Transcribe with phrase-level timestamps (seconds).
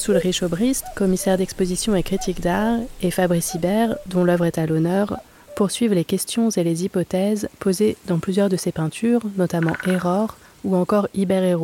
[0.00, 4.64] Hans Ulrich Obrist, commissaire d'exposition et critique d'art, et Fabrice Hibert, dont l'œuvre est à
[4.64, 5.18] l'honneur,
[5.56, 10.74] poursuivent les questions et les hypothèses posées dans plusieurs de ses peintures, notamment Error ou
[10.74, 11.56] encore Iber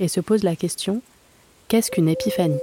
[0.00, 1.00] et se posent la question
[1.68, 2.60] qu'est-ce qu'une épiphanie?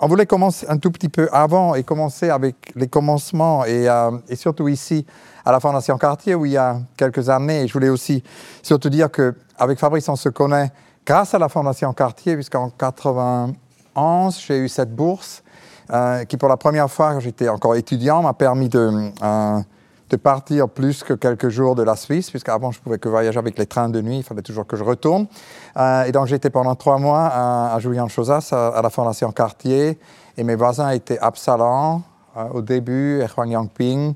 [0.00, 4.12] On voulait commencer un tout petit peu avant et commencer avec les commencements et, euh,
[4.28, 5.04] et, surtout ici
[5.44, 7.66] à la Fondation Cartier où il y a quelques années.
[7.66, 8.22] Je voulais aussi
[8.62, 10.70] surtout dire qu'avec Fabrice on se connaît
[11.08, 15.42] grâce à la Fondation Cartier, puisqu'en 91, j'ai eu cette bourse
[15.90, 19.58] euh, qui, pour la première fois, quand j'étais encore étudiant, m'a permis de, euh,
[20.10, 23.58] de partir plus que quelques jours de la Suisse, puisqu'avant, je pouvais que voyager avec
[23.58, 25.28] les trains de nuit, il fallait toujours que je retourne.
[25.78, 29.98] Euh, et donc, j'étais pendant trois mois à, à Julian-Chozas, à, la Fondation Cartier,
[30.36, 32.02] et mes voisins étaient Absalon
[32.52, 34.12] au début, et Yangping,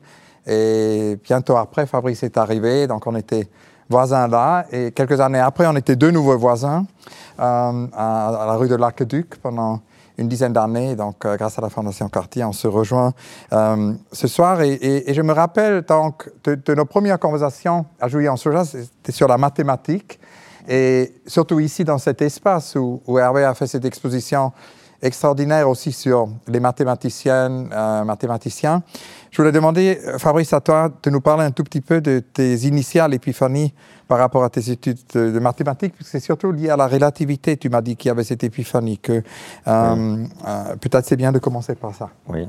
[0.46, 3.48] et bientôt après, Fabrice est arrivé, donc on était
[3.92, 4.66] voisins là.
[4.72, 6.84] Et quelques années après, on était deux nouveaux voisins
[7.38, 9.80] euh, à, la rue de l'Aqueduc pendant
[10.18, 10.96] une dizaine d'années.
[10.96, 13.12] Donc, euh, grâce à la Fondation Cartier, on se rejoint
[13.52, 14.60] euh, ce soir.
[14.62, 19.28] Et, je me rappelle donc de, nos premières conversations à jouer en Soja, c'était sur
[19.28, 20.18] la mathématique.
[20.68, 24.52] Et surtout ici, dans cet espace où Hervé a fait cette exposition
[25.02, 27.68] extraordinaire aussi sur les mathématiciennes,
[28.04, 28.82] mathématiciens.
[29.30, 32.54] Je voulais demander, Fabrice, à toi de nous parler un tout petit peu de tes
[32.66, 33.72] initiales épiphanies
[34.12, 37.56] par rapport à tes études de, mathématiques, puisque c'est surtout lié à la relativité.
[37.56, 39.22] Tu m'as dit qu'il y avait cette épiphanie, que euh,
[39.66, 42.10] euh, peut-être c'est bien de commencer par ça.
[42.28, 42.46] Oui.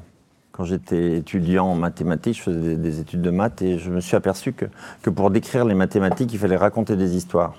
[0.51, 4.17] Quand j'étais étudiant en mathématiques, je faisais des, études de maths et je me suis
[4.17, 4.65] aperçu que,
[5.01, 7.53] que pour décrire les mathématiques, il fallait raconter des histoires.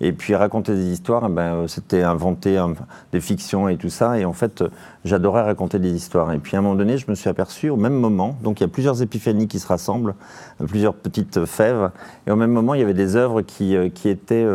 [0.00, 2.62] Et puis raconter des histoires, eh ben, euh, c'était inventer
[3.12, 4.18] des fictions et tout ça.
[4.18, 4.68] Et en fait, euh,
[5.04, 6.32] j'adorais raconter des histoires.
[6.32, 8.62] Et puis à un moment donné, je me suis aperçu au même moment, donc il
[8.62, 10.14] y a plusieurs épiphanies qui se rassemblent,
[10.60, 11.90] euh, plusieurs petites fèves.
[12.26, 14.46] Et au même moment, il y avait des œuvres qui, qui étaient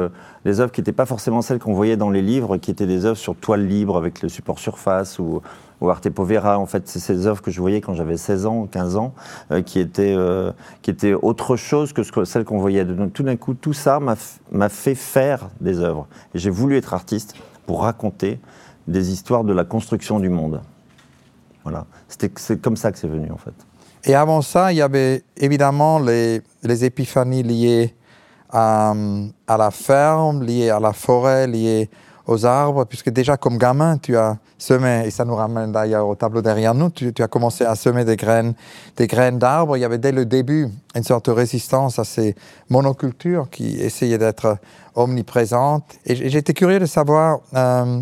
[0.46, 3.06] des œuvres qui n'étaient pas forcément celles qu'on voyait dans les livres, qui étaient des
[3.06, 5.42] œuvres sur toile libre avec le support surface ou,
[5.84, 6.58] ou Arte Povera.
[6.58, 9.14] En fait, c'est ces œuvres que je voyais quand j'avais 16 ans, 15 ans,
[9.52, 10.52] euh, qui, étaient, euh,
[10.82, 12.86] qui étaient autre chose que, ce que celles qu'on voyait.
[13.14, 16.08] Tout d'un coup, tout ça m'a fait faire des œuvres.
[16.34, 17.36] J'ai voulu être artiste
[17.66, 18.40] pour raconter
[18.88, 20.62] des histoires de la construction du monde.
[21.64, 21.86] Voilà.
[22.08, 23.54] C'est comme ça que c'est venu, en fait.
[24.06, 27.94] Et avant ça, il y avait évidemment les, les épiphanies liées
[28.50, 28.94] à,
[29.48, 31.90] à, la ferme, liées à la forêt, liées
[32.26, 36.16] aux arbres, puisque déjà comme gamin, tu as semé, et ça nous ramène d'ailleurs au
[36.16, 38.54] tableau derrière nous, tu, as commencé à semer des graines
[38.96, 39.76] des graines d'arbres.
[39.78, 42.36] Il y avait dès le début une sorte de résistance à ces
[42.70, 44.58] monocultures qui essayaient d'être
[44.96, 45.96] omniprésentes.
[46.06, 48.02] Et j'étais curieux de savoir euh,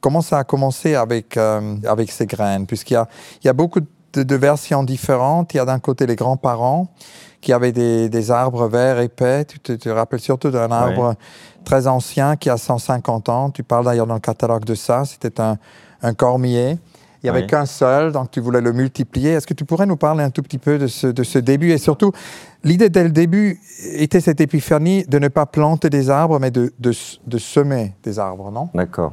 [0.00, 3.08] comment ça a commencé avec, euh, avec ces graines, puisqu'il y a,
[3.42, 5.54] il y a beaucoup de, versions différentes.
[5.54, 6.88] Il y a d'un côté les grands-parents
[7.40, 9.44] qui avaient des, des, arbres verts épais.
[9.44, 11.14] Tu te, rappelles surtout d'un arbre
[11.64, 13.50] très ancien qui a 150 ans.
[13.50, 15.04] Tu parles d'ailleurs dans le catalogue de ça.
[15.04, 15.58] C'était un,
[16.02, 16.78] un, cormier.
[17.22, 19.32] Il n'y avait qu'un seul, donc tu voulais le multiplier.
[19.32, 21.70] Est-ce que tu pourrais nous parler un tout petit peu de ce, de ce début?
[21.70, 22.12] Et surtout,
[22.64, 23.60] l'idée dès le début
[23.92, 26.92] était cette épiphanie de ne pas planter des arbres, mais de, de,
[27.26, 28.70] de semer des arbres, non?
[28.74, 29.12] D'accord.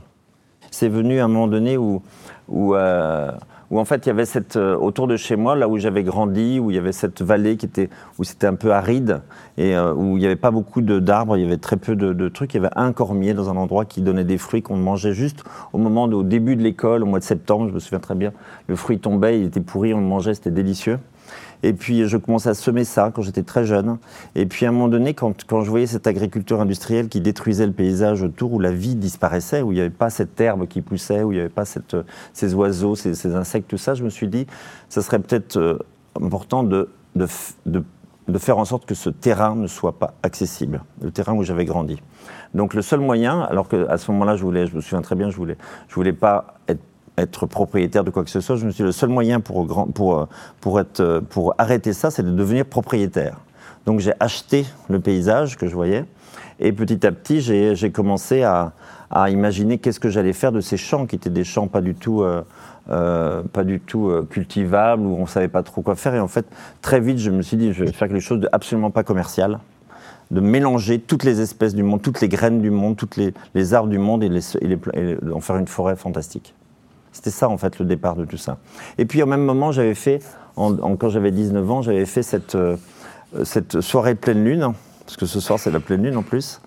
[0.71, 2.01] C'est venu à un moment donné où,
[2.47, 3.31] où euh,
[3.69, 6.03] où en fait il y avait cette euh, autour de chez moi, là où j'avais
[6.03, 9.21] grandi, où il y avait cette vallée qui était où c'était un peu aride
[9.57, 12.29] et euh, où il n'y avait pas beaucoup d'arbres, il y avait très peu de,
[12.29, 12.53] trucs.
[12.53, 15.43] Il y avait un cormier dans un endroit qui donnait des fruits qu'on mangeait juste
[15.73, 18.31] au moment au début de l'école, au mois de septembre, je me souviens très bien.
[18.67, 20.99] Le fruit tombait, il était pourri, on le mangeait, c'était délicieux.
[21.63, 23.97] Et puis je commençais à semer ça quand j'étais très jeune.
[24.35, 27.65] Et puis à un moment donné, quand, quand, je voyais cette agriculture industrielle qui détruisait
[27.65, 30.81] le paysage autour, où la vie disparaissait, où il n'y avait pas cette herbe qui
[30.81, 31.65] poussait, où il n'y avait pas
[32.33, 34.47] ces oiseaux, ces, ces, insectes, tout ça, je me suis dit,
[34.89, 35.79] ça serait peut-être euh,
[36.21, 37.27] important de, de,
[37.65, 37.83] de,
[38.27, 41.65] de faire en sorte que ce terrain ne soit pas accessible, le terrain où j'avais
[41.65, 42.01] grandi.
[42.53, 45.29] Donc le seul moyen, alors qu'à ce moment-là, je voulais, je me souviens très bien,
[45.29, 46.81] je voulais, je voulais pas être
[47.17, 48.55] être propriétaire de quoi que ce soit.
[48.55, 50.27] Je me suis dit, le seul moyen pour, pour,
[50.61, 53.37] pour, être, pour arrêter ça, c'est de devenir propriétaire.
[53.85, 56.05] Donc j'ai acheté le paysage que je voyais,
[56.59, 58.73] et petit à petit, j'ai commencé à,
[59.09, 61.95] à imaginer qu'est-ce que j'allais faire de ces champs, qui étaient des champs pas du
[61.95, 62.41] tout, euh,
[62.89, 66.15] euh, pas du tout euh, cultivables, où on savait pas trop quoi faire.
[66.15, 66.45] Et en fait,
[66.81, 69.59] très vite, je me suis dit, je vais faire quelque chose de absolument pas commercial.
[70.29, 73.73] de mélanger toutes les espèces du monde, toutes les graines du monde, tous les, les,
[73.73, 74.55] arbres du monde et, les,
[74.93, 76.53] et, en faire une forêt fantastique.
[77.17, 78.59] C'était ça, en fait, le départ de tout ça.
[78.99, 80.21] Et puis, au même moment, j'avais fait,
[80.55, 82.77] quand j'avais 19 ans, j'avais fait cette, euh,
[83.43, 84.73] cette soirée pleine lune,
[85.03, 86.61] parce que ce soir, c'est la pleine lune en plus.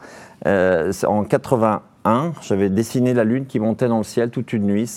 [0.49, 4.91] Euh, en 81, j'avais dessiné la lune qui montait dans le ciel toute une nuit.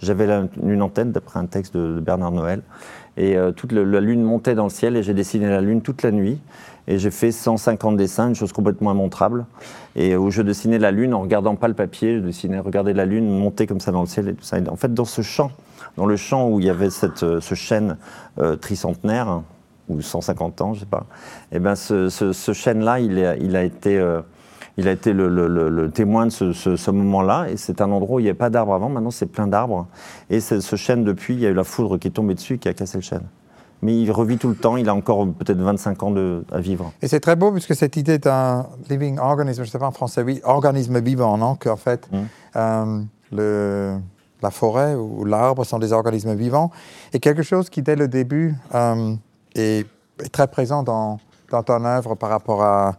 [0.00, 2.62] J'avais la lune en tête, d'après un texte de, Bernard Noël.
[3.18, 6.02] Et euh, toute la lune montait dans le ciel et j'ai dessiné la lune toute
[6.02, 6.40] la nuit.
[6.88, 9.46] Et j'ai fait 150 dessins, une chose complètement immontrable.
[9.96, 13.06] Et où je dessinais la lune en regardant pas le papier, je dessinais, regardais la
[13.06, 14.58] lune monter comme ça dans le ciel et tout ça.
[14.70, 15.50] en fait, dans ce champ,
[15.96, 17.96] dans le champ où il y avait cette, euh, ce chêne
[18.38, 19.42] euh, tricentenaire,
[19.88, 21.06] ou 150 ans, je sais pas,
[21.52, 24.00] et eh ben ce, ce, chêne-là, il, il, a été
[24.78, 27.46] il a été le, témoin de ce, moment-là.
[27.50, 28.88] Et c'est un endroit où il n'y avait pas d'arbres avant.
[28.88, 29.86] Maintenant, c'est plein d'arbres.
[30.28, 32.68] Et ce chêne, depuis, il y a eu la foudre qui est tombée dessus qui
[32.68, 33.22] a cassé le chêne.
[33.82, 34.76] Mais il revit tout le temps.
[34.76, 36.92] Il a encore peut-être 25 ans de, à vivre.
[37.02, 39.92] Et c'est très beau, puisque cette idée d'un living organism, je ne sais pas en
[39.92, 42.16] français, oui, organisme vivant, non Qu'en fait, mmh.
[42.56, 43.02] euh,
[43.32, 43.98] le,
[44.42, 46.70] la forêt ou l'arbre sont des organismes vivants.
[47.12, 49.14] Et quelque chose qui, dès le début, euh,
[49.54, 49.86] est,
[50.32, 51.18] très présent dans,
[51.50, 52.96] dans ton œuvre par rapport à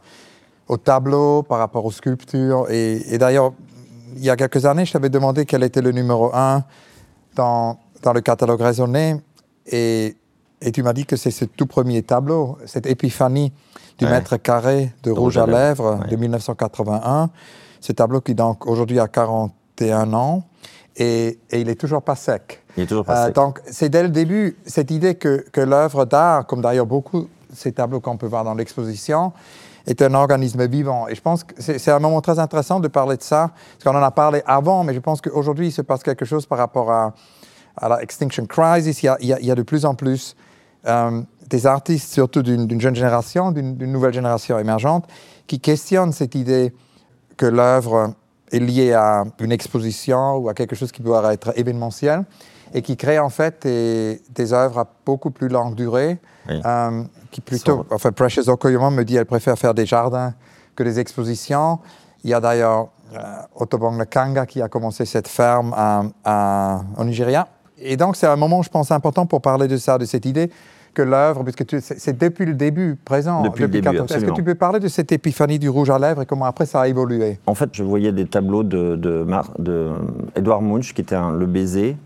[0.67, 2.69] au tableau, par rapport aux sculptures.
[2.69, 3.53] Et, d'ailleurs,
[4.15, 6.63] il y a quelques années, je t'avais demandé quel était le numéro un
[7.35, 9.15] dans, dans le catalogue raisonné.
[9.65, 10.17] Et,
[10.61, 13.53] et tu m'as dit que c'est ce tout premier tableau, cette épiphanie
[13.97, 17.29] du mètre carré de, Rouge, à lèvres, de 1981.
[17.79, 20.43] Ce tableau qui donc aujourd'hui a 41 ans
[20.95, 22.63] et, et, il est toujours pas sec.
[22.75, 23.35] Il est toujours pas euh, sec.
[23.35, 27.71] Donc c'est dès le début cette idée que, que l'œuvre d'art, comme d'ailleurs beaucoup ces
[27.71, 29.31] tableaux qu'on peut voir dans l'exposition,
[29.85, 31.07] est un organisme vivant.
[31.07, 33.99] Et je pense que c'est un moment très intéressant de parler de ça, parce qu'on
[33.99, 36.91] en a parlé avant, mais je pense qu'aujourd'hui, il se passe quelque chose par rapport
[36.91, 37.13] à,
[37.77, 39.01] à la Extinction Crisis.
[39.01, 40.35] Il y a, il y a, de plus en plus
[40.87, 45.05] euh, des artistes, surtout d'une jeune génération, d'une nouvelle génération émergente,
[45.47, 46.73] qui questionnent cette idée
[47.37, 48.13] que l'œuvre
[48.51, 52.25] est liée à une exposition ou à quelque chose qui peut être événementiel
[52.73, 56.19] et qui crée en fait des, des œuvres à beaucoup plus longue durée,
[56.49, 60.33] euh, qui plutôt, enfin Precious Okoyoma me dit qu'elle préfère faire des jardins
[60.75, 61.79] que des expositions.
[62.23, 63.19] Il y a d'ailleurs euh,
[63.55, 67.47] Otobong Nakanga qui a commencé cette ferme à, au Nigeria.
[67.79, 70.49] Et donc c'est un moment, je pense, important pour parler de ça, de cette idée
[70.93, 73.43] que l'œuvre, puisque c'est depuis le début présent.
[73.43, 76.23] Depuis, le début, Est-ce que tu peux parler de cette épiphanie du rouge à lèvres
[76.23, 77.37] et comment après ça a évolué?
[77.45, 79.25] En fait, je voyais des tableaux de, de,
[79.59, 79.91] de
[80.35, 81.97] Edouard Munch, qui était un, le baiser,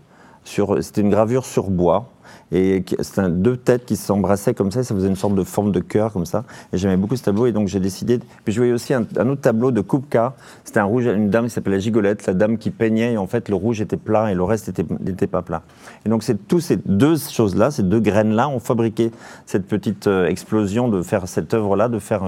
[0.44, 2.08] c'était une gravure sur bois.
[2.52, 5.80] Et c'était deux têtes qui s'embrassaient comme ça, ça faisait une sorte de forme de
[5.80, 6.44] cœur comme ça.
[6.72, 8.20] Et j'aimais beaucoup ce tableau, et donc j'ai décidé.
[8.44, 10.34] Puis je voyais aussi un, autre tableau de Kupka.
[10.62, 13.26] C'était un rouge, une dame qui s'appelait la Gigolette, la dame qui peignait, et en
[13.26, 15.62] fait le rouge était plat et le reste n'était pas plat.
[16.04, 19.12] Et donc c'est tous ces deux choses-là, ces deux graines-là, ont fabriqué
[19.46, 22.22] cette petite euh, explosion de faire cette œuvre-là, de faire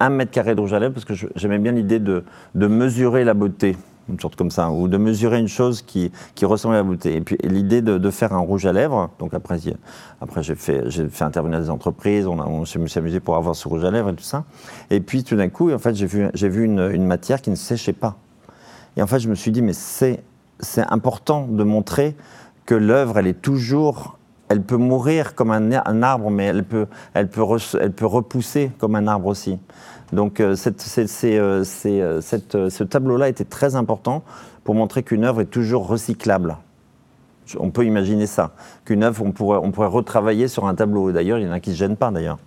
[0.00, 2.22] un, mètre carré de rouge à lèvres, parce que j'aimais bien l'idée de,
[2.54, 3.76] de mesurer la beauté
[4.08, 7.16] une sorte comme ça, ou de mesurer une chose qui, qui ressemble à la beauté.
[7.16, 9.58] Et puis l'idée de, de, faire un rouge à lèvres, donc après,
[10.20, 13.84] après j'ai fait, fait intervenir des entreprises, on, on s'est amusé pour avoir ce rouge
[13.84, 14.44] à lèvres et tout ça.
[14.90, 17.56] Et puis tout d'un coup, en fait, j'ai vu, vu une, une, matière qui ne
[17.56, 18.16] séchait pas.
[18.96, 20.22] Et en fait, je me suis dit, mais c'est,
[20.88, 22.16] important de montrer
[22.64, 24.18] que l'œuvre, elle est toujours
[24.50, 27.42] elle peut mourir comme un, un, arbre, mais elle peut, elle, peut
[27.80, 29.58] elle peut repousser comme un arbre aussi.
[30.12, 34.22] Donc euh, euh, euh, ce tableau-là était très important
[34.62, 36.56] pour montrer qu'une œuvre est toujours recyclable.
[37.58, 38.52] On peut imaginer ça,
[38.84, 41.12] qu'une œuvre, on pourrait, on pourrait retravailler sur un tableau.
[41.12, 42.38] D'ailleurs, il y en a qui ne se gênent pas, d'ailleurs,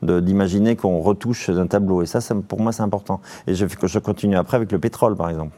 [0.00, 2.00] d'imaginer qu'on retouche un tableau.
[2.00, 3.20] Et ça, pour moi, c'est important.
[3.46, 5.54] Et je, je continue après avec le pétrole, par exemple.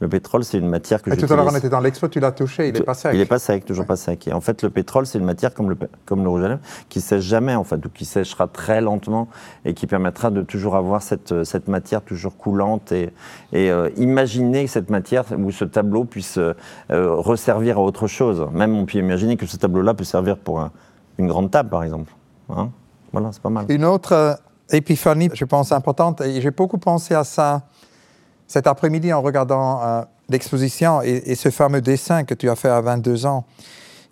[0.00, 1.16] Le pétrole, c'est une matière que je.
[1.20, 3.10] Tout à l'heure, on était dans l'expo, tu l'as touché, il n'est pas sec.
[3.12, 4.26] Il n'est pas sec, toujours pas sec.
[4.28, 5.76] Et en fait, le pétrole, c'est une matière comme le,
[6.06, 9.28] comme le rouge à lèvres qui sèche jamais, en fait, ou qui séchera très lentement
[9.66, 13.12] et qui permettra de toujours avoir cette, cette matière toujours coulante et,
[13.52, 16.54] et euh, imaginer cette matière ou ce tableau puisse euh,
[16.88, 18.46] resservir à autre chose.
[18.52, 20.70] Même on peut imaginer que ce tableau-là peut servir pour
[21.18, 22.12] une grande table, par exemple.
[22.48, 22.70] Hein
[23.12, 23.66] voilà, c'est pas mal.
[23.68, 24.34] Une autre euh,
[24.70, 27.62] épiphanie, je pense, importante, et j'ai beaucoup pensé à ça
[28.50, 32.80] cet après-midi en regardant euh, l'exposition et, ce fameux dessin que tu as fait à
[32.80, 33.44] 22 ans,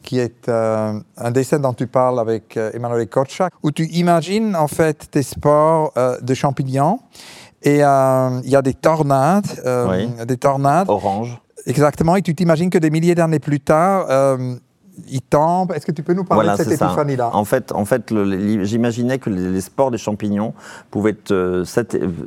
[0.05, 4.55] qui est euh, un dessin dont tu parles avec euh, Emmanuel Kotchak, où tu imagines
[4.55, 5.93] en fait des sports
[6.23, 7.01] de champignons
[7.65, 9.49] et il y a des tornades,
[10.25, 10.89] des tornades.
[10.89, 11.37] Orange.
[11.67, 14.07] Exactement, et tu t'imagines que des milliers d'années plus tard,
[15.11, 15.73] il tombe.
[15.73, 17.31] Est-ce que tu peux nous parler de cette épiphanie-là?
[17.35, 18.13] En fait, en fait
[18.63, 20.55] j'imaginais que les, spores des champignons
[20.91, 21.65] pouvaient euh,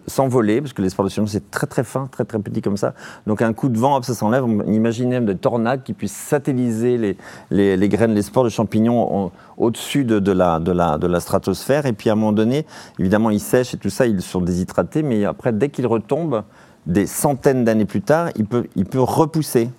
[0.08, 2.78] s'envoler, parce que les spores des champignons, c'est très très fin, très très petit comme
[2.78, 2.94] ça.
[3.28, 4.44] Donc un coup de vent, hop, ça s'enlève.
[4.44, 7.18] On imaginait des tornades qui puissent satelliser les,
[7.50, 11.20] les, les graines, les spores de champignons au-dessus de, de, la, de, la, de la
[11.20, 11.86] stratosphère.
[11.86, 12.66] Et puis à un moment donné,
[13.00, 16.44] évidemment, ils sèchent et tout ça, ils sont déshydratés, mais après, dès qu'ils retombent,
[16.88, 19.70] des centaines d'années plus tard, il peut, il peut repousser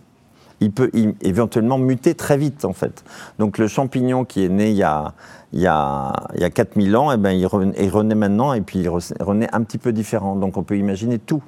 [0.62, 0.90] il peut
[1.20, 3.04] éventuellement muter très vite, en fait.
[3.38, 5.14] Donc le champignon qui est né il y a,
[5.52, 8.80] il y a, il y a 4000 ans, eh ben, il, renaît, maintenant, et puis
[8.80, 10.36] il renaît un petit peu différent.
[10.36, 11.42] Donc on peut imaginer tout.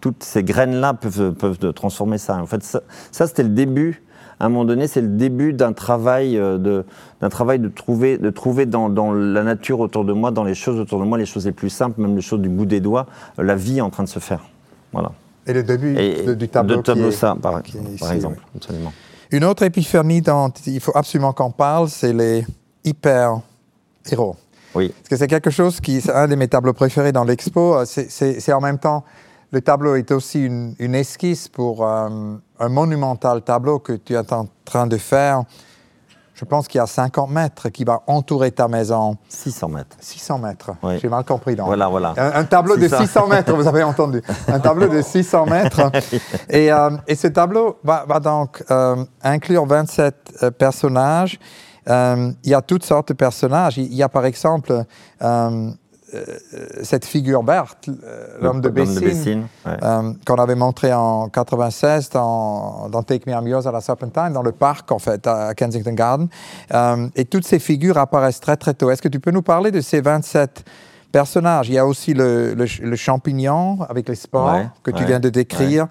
[0.00, 2.36] Toutes ces graines-là peuvent, peuvent transformer ça.
[2.36, 2.80] En fait, ça,
[3.26, 4.02] c'était le début
[4.40, 6.84] à un moment donné, c'est le début d'un travail, euh, de,
[7.20, 10.78] d'un travail de trouver, de trouver dans, la nature autour de moi, dans les choses
[10.78, 13.06] autour de moi, les choses les plus simples, même les choses du bout des doigts,
[13.36, 14.44] la vie en train de se faire.
[14.92, 15.10] Voilà.
[15.48, 15.94] Et le début
[16.36, 16.76] du tableau.
[16.76, 17.62] De tableau, ça, par,
[18.12, 18.92] exemple, absolument.
[19.30, 22.46] Une autre épiphanie dont il faut absolument qu'on parle, c'est les
[22.84, 24.36] hyper-héros.
[24.74, 24.88] Oui.
[24.88, 27.84] Parce que c'est quelque chose qui, c'est un de mes tableaux préférés dans l'expo.
[27.84, 29.04] C'est en même temps,
[29.50, 32.08] le tableau est aussi une, esquisse pour euh,
[32.60, 35.44] un monumental tableau que tu es en train de faire
[36.38, 39.16] je pense qu'il y a 50 mètres qui va entourer ta maison.
[39.28, 39.96] 600 mètres.
[39.98, 40.70] 600 mètres.
[41.02, 41.56] J'ai mal compris.
[41.56, 41.66] Donc.
[41.66, 42.14] Voilà, voilà.
[42.16, 44.22] Un, tableau de 600 mètres, vous avez entendu.
[44.46, 45.90] Un tableau de 600 mètres.
[46.48, 51.38] Et, euh, et ce tableau va, donc euh, inclure 27 euh, personnages.
[51.86, 53.78] il y a toutes sortes de personnages.
[53.78, 54.84] Il y a par exemple
[55.22, 55.70] euh,
[56.82, 63.02] cette figure Berthe, euh, l'homme de Bessine, euh, qu'on avait montré en 96 dans, dans
[63.02, 66.28] Take Me I'm Yours à la Serpentine, dans le parc en fait, à Kensington Garden.
[67.14, 68.90] et toutes ces figures apparaissent très très tôt.
[68.90, 70.64] Est-ce que tu peux nous parler de ces 27
[71.12, 71.68] personnages?
[71.68, 75.86] Il y a aussi le, le, champignon avec les spores que tu viens de décrire.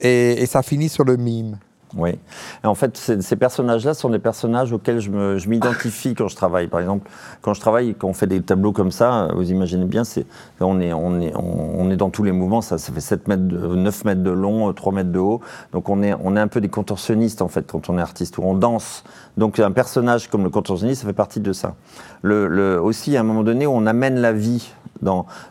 [0.00, 1.58] Et, et, ça finit sur le mime.
[1.96, 2.18] Oui.
[2.62, 6.68] en fait, ces personnages-là sont des personnages auxquels je m'identifie quand je travaille.
[6.68, 7.10] Par exemple,
[7.42, 10.24] quand je travaille, quand on fait des tableaux comme ça, vous imaginez bien, c'est,
[10.60, 12.60] on, est, on, est, on, est dans tous les mouvements.
[12.60, 15.40] Ça, ça fait 7 mètres 9 mètres de long, 3 mètres de haut.
[15.72, 18.38] Donc on est, on est un peu des contorsionnistes, en fait, quand on est artiste,
[18.38, 19.04] où on danse.
[19.36, 21.74] Donc un personnage comme le contorsionniste, ça fait partie de ça.
[22.22, 24.72] Le, aussi, à un moment donné, on amène la vie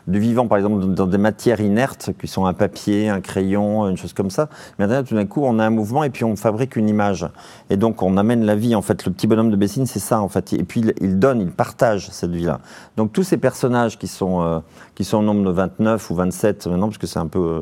[0.06, 3.96] du vivant, par exemple, dans des matières inertes, qui sont un papier, un crayon, une
[3.96, 4.48] chose comme ça.
[4.78, 7.26] Mais tout d'un coup, on a un mouvement et puis on fabrique une image.
[7.68, 8.74] Et donc, on amène la vie.
[8.74, 10.52] En fait, le petit bonhomme de Bessine, c'est ça, en fait.
[10.52, 12.60] Et puis, il, donne, il partage cette vie-là.
[12.96, 14.60] Donc, tous ces personnages qui sont, euh,
[14.94, 17.60] qui sont au nombre de 29 ou 27 maintenant, parce que c'est un peu euh,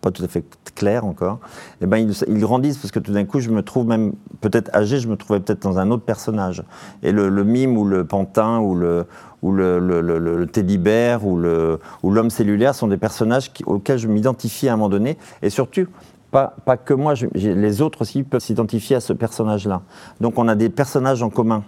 [0.00, 1.40] pas tout à fait clair encore,
[1.80, 4.98] eh ben ils, grandissent parce que tout d'un coup, je me trouve même peut-être âgé,
[4.98, 6.62] je me trouvais peut-être dans un autre personnage.
[7.02, 9.06] Et le, mime ou le pantin ou le
[9.42, 14.76] ou le, le, bear ou l'homme cellulaire sont des personnages auxquels je m'identifie à un
[14.76, 15.16] moment donné.
[15.42, 15.86] Et surtout,
[16.30, 19.82] pas, pas que moi, les autres aussi peuvent s'identifier à ce personnage-là.
[20.20, 21.64] Donc on a des personnages en commun.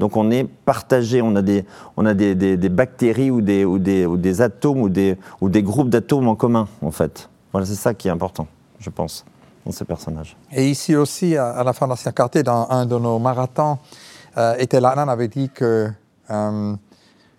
[0.00, 1.64] Donc on est partagé, on a des,
[1.96, 5.48] on a des, des, bactéries ou des, ou des, ou des atomes ou des, ou
[5.48, 7.28] des groupes d'atomes en commun, en fait.
[7.54, 8.48] Voilà, c'est ça qui est important,
[8.80, 9.24] je pense,
[9.64, 10.36] dans ces personnages.
[10.50, 13.78] Et ici aussi, à, la fin de l'Ancien Quartier, dans un de nos marathons,
[14.36, 15.88] euh, Etelanan avait dit que,
[16.30, 16.74] euh,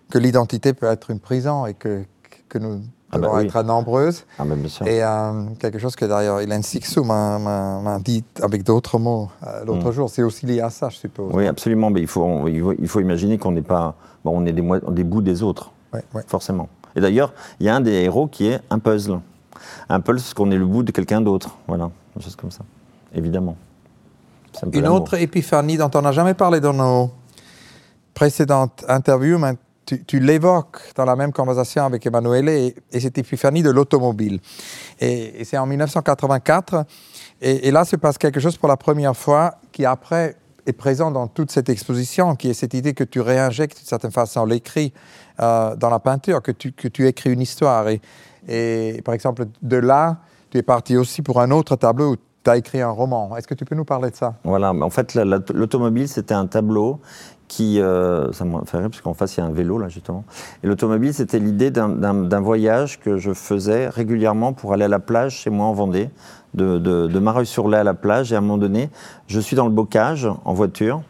[0.08, 2.02] que l'identité peut être une prison et que,
[2.48, 2.80] que nous
[3.12, 4.24] ah devons bah être nombreuses.
[4.38, 4.86] Ah bien sûr.
[4.86, 9.90] Et euh, quelque chose que d'ailleurs Hélène Sixou m'a dit avec d'autres mots euh, l'autre
[9.90, 9.92] mm.
[9.92, 11.30] jour, c'est aussi lié à ça, je suppose.
[11.34, 11.90] Oui, absolument.
[11.90, 13.96] Mais il faut, il faut, imaginer qu'on n'est pas.
[14.24, 15.72] Bon, on est des, des bouts des autres,
[16.26, 16.70] forcément.
[16.94, 19.20] Et d'ailleurs, il y a un des héros qui est un puzzle
[19.88, 21.56] un peu ce qu'on est le bout de quelqu'un d'autre.
[21.66, 22.64] Voilà, une chose comme ça,
[23.14, 23.56] évidemment.
[24.72, 27.10] Une autre épiphanie dont on n'a jamais parlé dans nos
[28.14, 29.52] précédentes interviews, mais
[29.84, 34.40] tu, l'évoques dans la même conversation avec Emmanuel, et, cette épiphanie de l'automobile.
[35.00, 36.84] Et, c'est en 1984,
[37.40, 40.36] et, là se passe quelque chose pour la première fois qui après
[40.66, 44.10] est présent dans toute cette exposition, qui est cette idée que tu réinjectes d'une certaine
[44.10, 44.92] façon l'écrit
[45.38, 47.88] euh, dans la peinture, que tu, que tu écris une histoire.
[47.88, 48.00] Et,
[48.48, 50.18] et par exemple, de là,
[50.50, 53.36] tu es parti aussi pour un autre tableau où tu as écrit un roman.
[53.36, 54.34] Est-ce que tu peux nous parler de ça?
[54.44, 55.14] Voilà, en fait,
[55.52, 57.00] l'automobile, c'était un tableau
[57.48, 59.88] qui, euh, ça me fait rire parce qu'en face il y a un vélo là
[59.88, 60.24] justement.
[60.64, 65.36] Et l'automobile, c'était l'idée d'un voyage que je faisais régulièrement pour aller à la plage
[65.36, 66.10] chez moi en Vendée,
[66.54, 68.32] de, de, de Mareuil-sur-Lay à la plage.
[68.32, 68.90] Et à un moment donné,
[69.28, 71.02] je suis dans le bocage en voiture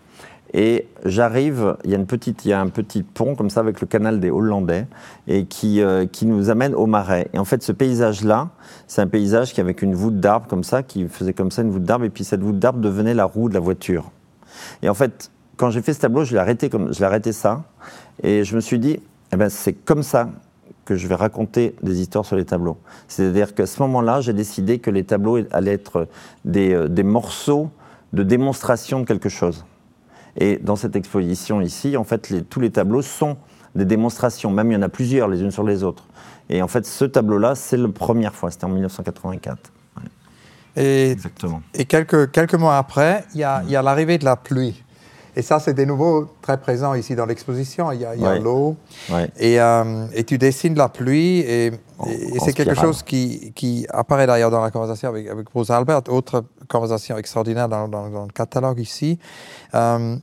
[0.52, 3.60] et j'arrive, il y a une petite, il y a un petit pont comme ça
[3.60, 4.86] avec le canal des Hollandais
[5.26, 7.28] et qui, euh, qui nous amène au marais.
[7.32, 8.50] Et en fait, ce paysage-là,
[8.86, 11.70] c'est un paysage qui avec une voûte d'arbre comme ça, qui faisait comme ça une
[11.70, 14.10] voûte d'arbre, et puis cette voûte d'arbre devenait la roue de la voiture.
[14.82, 17.32] Et en fait, quand j'ai fait ce tableau, je l'ai arrêté comme, je l'ai arrêté
[17.32, 17.64] ça,
[18.22, 19.00] et je me suis dit,
[19.32, 20.30] eh ben, c'est comme ça
[20.84, 22.78] que je vais raconter des histoires sur les tableaux.
[23.08, 26.06] C'est-à-dire qu'à ce moment-là, j'ai décidé que les tableaux allaient être
[26.44, 27.70] des, euh, des morceaux
[28.12, 29.64] de démonstration de quelque chose.
[30.38, 33.36] Et dans cette exposition ici, en fait, les, tous les tableaux sont
[33.74, 34.50] des démonstrations.
[34.50, 36.04] Même il y en a plusieurs les unes sur les autres.
[36.48, 38.50] Et en fait, ce tableau-là, c'est la première fois.
[38.50, 39.72] C'était en 1984.
[40.76, 41.62] Et, Exactement.
[41.74, 44.82] Et quelques, quelques mois après, il y a, a l'arrivée de la pluie.
[45.38, 47.92] Et ça, c'est de nouveau très présent ici dans l'exposition.
[47.92, 48.76] Il y a, l'eau.
[49.38, 51.40] Et, euh, et, tu dessines la pluie.
[51.40, 51.72] Et,
[52.42, 56.44] c'est quelque chose qui, qui apparaît d'ailleurs dans la conversation avec, avec Bruce Albert, autre
[56.68, 59.18] conversation extraordinaire dans, dans, le catalogue ici.
[59.74, 60.16] Euh,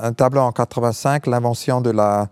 [0.00, 2.28] un tableau en 85, l'invention de la,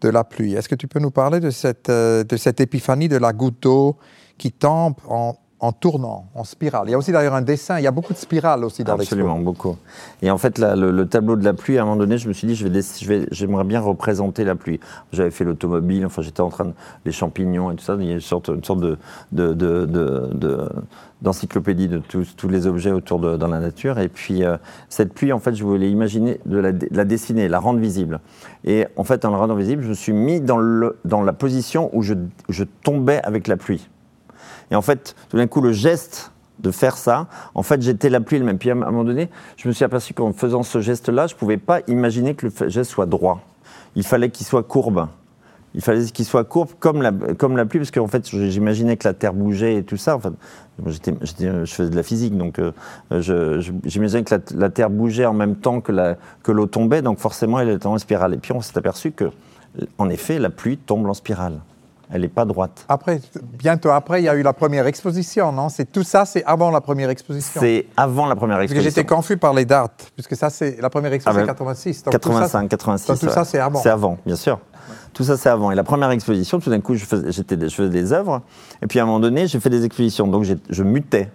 [0.00, 0.54] de la pluie.
[0.54, 3.60] Est-ce que tu peux nous parler de cette, euh, de cette épiphanie de la goutte
[3.60, 3.96] d'eau
[4.38, 6.88] qui tombe en, en tournant, en spirale.
[6.88, 8.94] Il y a aussi d'ailleurs un dessin, il y a beaucoup de spirales aussi dans
[8.94, 9.76] Absolument, beaucoup.
[10.20, 12.48] Et en fait, le, tableau de la pluie, à un moment donné, je me suis
[12.48, 14.80] dit, je vais, j'aimerais bien représenter la pluie.
[15.12, 16.72] J'avais fait l'automobile, enfin j'étais en train de...
[17.04, 18.98] les champignons et tout ça, il y a une sorte, une sorte de,
[19.30, 20.68] de, de,
[21.22, 24.00] d'encyclopédie de tous, tous, les objets autour de dans la nature.
[24.00, 24.56] Et puis, euh,
[24.88, 28.18] cette pluie, en fait, je voulais imaginer de la, la, dessiner, la rendre visible.
[28.64, 31.32] Et en fait, en la rendant visible, je me suis mis dans, le, dans la
[31.32, 32.14] position où je,
[32.48, 33.88] je tombais avec la pluie.
[34.72, 38.20] Et en fait, tout d'un coup, le geste de faire ça, en fait, j'étais la
[38.20, 38.56] pluie même.
[38.56, 41.38] Puis à un moment donné, je me suis aperçu qu'en faisant ce geste-là, je ne
[41.38, 43.42] pouvais pas imaginer que le geste soit droit.
[43.96, 45.08] Il fallait qu'il soit courbe.
[45.74, 49.06] Il fallait qu'il soit courbe comme la, comme la pluie, parce qu'en fait, j'imaginais que
[49.06, 50.18] la Terre bougeait et tout ça.
[50.86, 52.72] Je faisais de la physique, donc euh,
[53.84, 57.86] j'imaginais que la, Terre bougeait en même temps que l'eau tombait, donc forcément, elle était
[57.86, 58.32] en spirale.
[58.32, 59.30] Et puis, on s'est aperçu que,
[59.98, 61.60] en effet, la pluie tombe en spirale
[62.12, 62.84] elle n'est pas droite.
[62.88, 65.68] Après, bientôt après, il y a eu la première exposition, non?
[65.68, 67.60] C'est tout ça, c'est avant la première exposition.
[67.60, 68.84] C'est avant la première exposition.
[68.84, 72.02] Parce que j'étais confus par les dates, puisque ça, c'est la première exposition, 86.
[72.10, 73.06] 85, 86.
[73.06, 73.80] Donc tout ça, c'est avant.
[73.80, 74.60] C'est avant, bien sûr.
[75.12, 75.70] Tout ça, c'est avant.
[75.70, 78.42] Et la première exposition, tout d'un coup, je faisais, je faisais des œuvres,
[78.82, 81.30] et puis à un moment donné, j'ai fait des expositions, donc je mutais.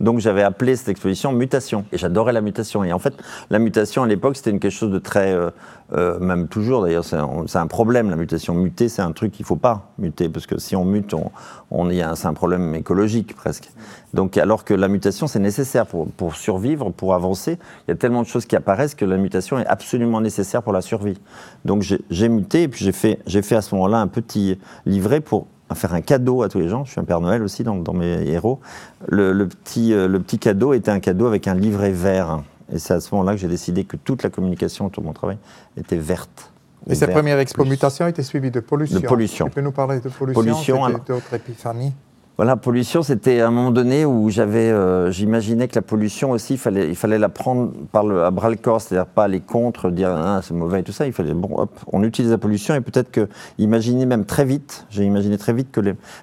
[0.00, 1.84] Donc j'avais appelé cette exposition mutation.
[1.92, 2.84] Et j'adorais la mutation.
[2.84, 3.14] Et en fait,
[3.50, 5.32] la mutation à l'époque, c'était quelque chose de très.
[5.32, 5.50] Euh,
[5.92, 8.54] euh, même toujours d'ailleurs, c'est un, problème la mutation.
[8.54, 10.28] Muter, c'est un truc qu'il ne faut pas muter.
[10.28, 11.30] Parce que si on mute, on,
[11.70, 13.70] on c'est un problème écologique presque.
[14.14, 17.58] Donc alors que la mutation, c'est nécessaire pour, pour, survivre, pour avancer.
[17.86, 20.72] Il y a tellement de choses qui apparaissent que la mutation est absolument nécessaire pour
[20.72, 21.20] la survie.
[21.64, 25.46] Donc j'ai muté et puis j'ai fait, fait à ce moment-là un petit livret pour
[25.68, 26.84] à faire un cadeau à tous les gens.
[26.84, 28.60] Je suis un Père Noël aussi dans, mes héros.
[29.08, 32.42] Le, petit, euh, le petit cadeau était un cadeau avec un livret vert.
[32.72, 35.14] Et c'est à ce moment-là que j'ai décidé que toute la communication autour de mon
[35.14, 35.38] travail
[35.76, 36.50] était verte.
[36.86, 39.00] Et cette première expo mutation était suivie de pollution.
[39.00, 39.46] De pollution.
[39.46, 41.94] Tu peux nous parler de pollution, pollution d'autres épiphanies
[42.36, 46.96] voilà, pollution, c'était un moment donné où j'avais, euh, j'imaginais que la pollution aussi, il
[46.96, 50.80] fallait, la prendre à bras le corps, c'est-à-dire pas aller contre, dire ah, c'est mauvais
[50.80, 51.06] et tout ça.
[51.06, 54.84] Il fallait, bon, hop, on utilise la pollution et peut-être que, imaginer même très vite,
[54.90, 55.80] j'ai imaginé très vite que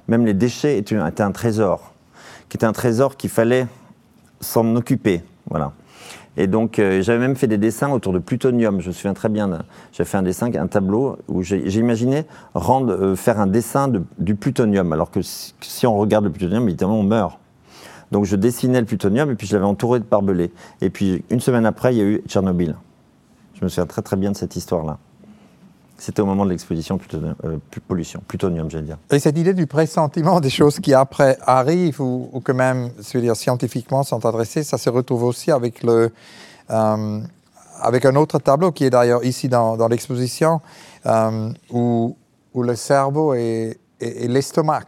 [0.10, 1.94] même les déchets étaient, étaient un trésor,
[2.50, 3.68] qui était un trésor qu'il fallait
[4.42, 5.72] s'en occuper, voilà.
[6.38, 8.80] Et donc, euh, j'avais même fait des dessins autour de plutonium.
[8.80, 9.64] Je me souviens très bien.
[9.92, 14.02] J'ai fait un dessin, un tableau où j'ai imaginé rendre, euh, faire un dessin de,
[14.18, 14.94] du plutonium.
[14.94, 17.38] Alors que si, on regarde le plutonium, évidemment, on meurt.
[18.12, 20.52] Donc, je dessinais le plutonium et puis je l'avais entouré de barbelés.
[20.82, 22.76] Et puis, une semaine après, il y a eu Tchernobyl.
[23.56, 24.98] Je me souviens très très bien de cette histoire-là.
[26.02, 28.98] C'était au moment de l'exposition euh, pollution, plutonium, j'allais dire.
[29.12, 34.02] Et cette idée du pressentiment des choses qui après arrivent ou, que même, dire, scientifiquement
[34.02, 36.12] sont adressées, ça se retrouve aussi avec le,
[36.72, 37.20] euh,
[37.80, 40.60] avec un autre tableau qui est d'ailleurs ici dans, l'exposition,
[41.06, 42.18] euh, où,
[42.56, 44.88] où, le cerveau et, et l'estomac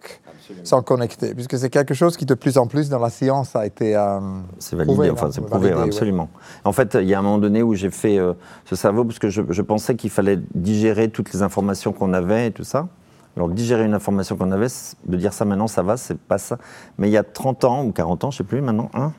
[0.63, 3.65] sont connectés, puisque c'est quelque chose qui de plus en plus dans la science a
[3.65, 4.19] été euh,
[4.60, 6.29] C'est validé, enfin c'est prouvé, absolument.
[6.63, 8.34] En fait, il y a un moment donné où j'ai fait euh,
[8.65, 12.51] ce cerveau parce que je, pensais qu'il fallait digérer toutes les informations qu'on avait et
[12.51, 12.88] tout ça.
[13.36, 14.67] Alors digérer une information qu'on avait,
[15.06, 16.60] de dire ça maintenant, ça va, c'est pas ça.
[16.97, 19.12] Mais il y a 30 ans ou 40 ans, je sais plus maintenant, hein,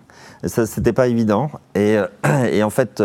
[0.45, 1.51] ça c'était pas évident.
[1.75, 2.07] Et, euh,
[2.53, 3.03] et en fait,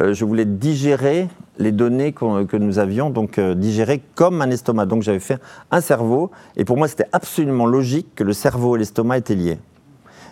[0.00, 4.86] je voulais digérer les données que nous avions, donc euh, digérées comme un estomac.
[4.86, 8.78] Donc j'avais fait un cerveau, et pour moi c'était absolument logique que le cerveau et
[8.78, 9.58] l'estomac étaient liés.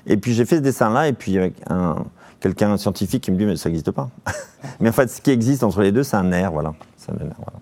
[0.06, 2.04] Et puis j'ai fait ce dessin-là, et puis avec un,
[2.40, 4.08] quelqu'un scientifique qui me dit mais ça n'existe pas.
[4.80, 6.74] mais en fait, ce qui existe entre les deux, c'est un nerf, voilà.
[6.96, 7.58] C'est un nerf, voilà.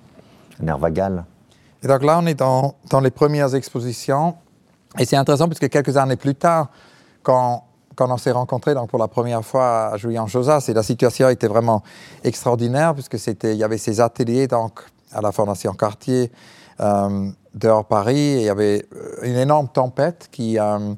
[0.60, 1.24] un nerf vagal.
[1.82, 4.36] Et donc là, on est dans, dans les premières expositions,
[4.98, 6.68] et c'est intéressant parce que quelques années plus tard,
[7.22, 7.64] quand
[7.96, 11.82] quand on s'est rencontrés donc pour la première fois à Juillan-Josas, la situation était vraiment
[12.22, 14.80] extraordinaire puisque c'était, il y avait ces ateliers donc
[15.12, 16.30] à la Fondation Cartier
[16.80, 20.94] euh, dehors Paris et il y avait euh, une énorme tempête qui, euh,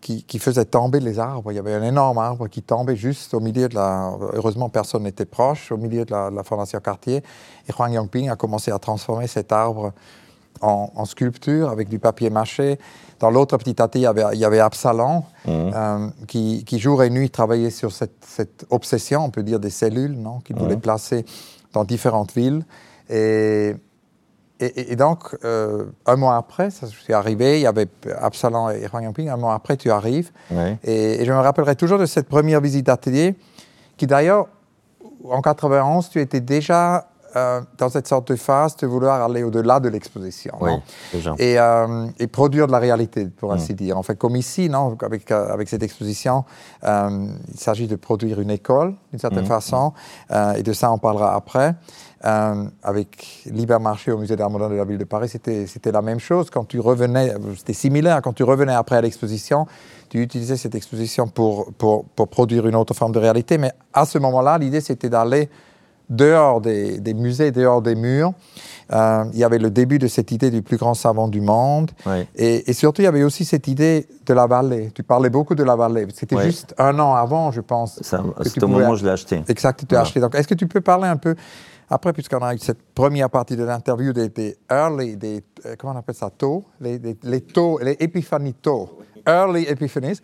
[0.00, 1.50] qui, qui, faisait tomber les arbres.
[1.50, 4.12] Il y avait un énorme arbre qui tombait juste au milieu de la.
[4.34, 7.24] Heureusement, personne n'était proche, au milieu de la, Fondation Cartier.
[7.68, 9.92] Et Huang Yongping a commencé à transformer cet arbre
[10.60, 12.78] en, sculpture avec du papier mâché.
[13.20, 15.50] Dans l'autre petit atelier, il y avait, il y avait Absalon, mmh.
[15.50, 20.40] euh, qui, jour et nuit travaillait sur cette, obsession, on peut dire, des cellules, non,
[20.40, 20.80] qu'il voulait mmh.
[20.80, 21.24] placer
[21.74, 22.64] dans différentes villes.
[23.10, 23.74] Et,
[24.58, 27.88] et, donc, euh, un mois après, ça, je suis arrivé, il y avait
[28.20, 30.30] Absalon et Huang Yongping, un mois après, tu arrives.
[30.82, 33.36] Et, je me rappellerai toujours de cette première visite d'atelier,
[33.98, 34.48] qui d'ailleurs,
[35.24, 39.78] en 91, tu étais déjà euh, dans cette sorte de phase de vouloir aller au-delà
[39.78, 40.54] de l'exposition.
[40.60, 40.72] Oui,
[41.38, 43.76] et, euh, et, produire de la réalité, pour ainsi mm.
[43.76, 43.98] dire.
[43.98, 46.44] En fait, comme ici, non, avec, euh, avec cette exposition,
[46.82, 49.48] il s'agit de produire une école, d'une certaine mm.
[49.48, 49.92] façon,
[50.56, 51.74] et de ça, on parlera après.
[52.22, 56.50] avec l'hypermarché au musée d'art moderne de la ville de Paris, c'était la même chose.
[56.50, 59.66] Quand tu revenais, c'était similaire, quand tu revenais après à l'exposition,
[60.08, 63.56] tu utilisais cette exposition pour, pour, pour, produire une autre forme de réalité.
[63.56, 65.48] Mais à ce moment-là, l'idée, c'était d'aller
[66.10, 68.32] dehors des, musées, dehors des murs.
[68.92, 71.92] Euh, il y avait le début de cette idée du plus grand savant du monde.
[72.34, 74.90] Et, surtout, il y avait aussi cette idée de la vallée.
[74.92, 76.06] Tu parlais beaucoup de la vallée.
[76.12, 78.00] C'était juste un an avant, je pense.
[78.02, 79.42] C'est au moment où je l'ai acheté.
[79.48, 80.20] Exact, tu l'as acheté.
[80.20, 81.36] Donc, est-ce que tu peux parler un peu,
[81.88, 85.98] après, puisqu'on a eu cette première partie de l'interview des, early, des, euh, comment on
[85.98, 90.20] appelle ça, taux, les, les, les taux, les épiphanies taux, early epiphanies.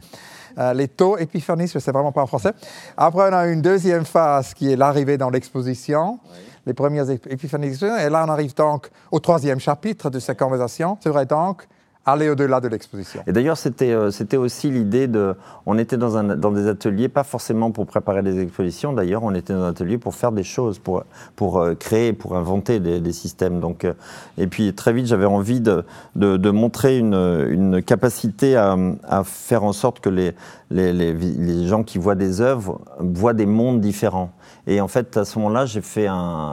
[0.59, 2.53] Euh, les taux épiphanies, je ne sais vraiment pas en français.
[2.97, 6.19] Après, on a une deuxième phase qui est l'arrivée dans l'exposition,
[6.65, 7.77] les premières épiphanies.
[8.01, 10.99] Et là, on arrive donc au troisième chapitre de cette conversation.
[11.03, 11.67] C'est vrai donc
[12.07, 13.23] aller au-delà de l'exposition.
[13.27, 15.35] Et d'ailleurs, c'était euh, c'était aussi l'idée de.
[15.67, 19.35] On était dans, un, dans des ateliers, pas forcément pour préparer des expositions, d'ailleurs, on
[19.35, 21.03] était dans un atelier pour faire des choses, pour,
[21.35, 23.61] pour euh, créer, pour inventer des, systèmes.
[23.61, 23.95] Donc, euh,
[24.39, 27.15] et puis très vite, j'avais envie de, de, montrer une,
[27.51, 30.35] une capacité à, à, faire en sorte que les,
[30.71, 34.31] les, les, les gens qui voient des œuvres voient des mondes différents.
[34.67, 36.09] Et en fait, à ce moment-là, j'ai fait,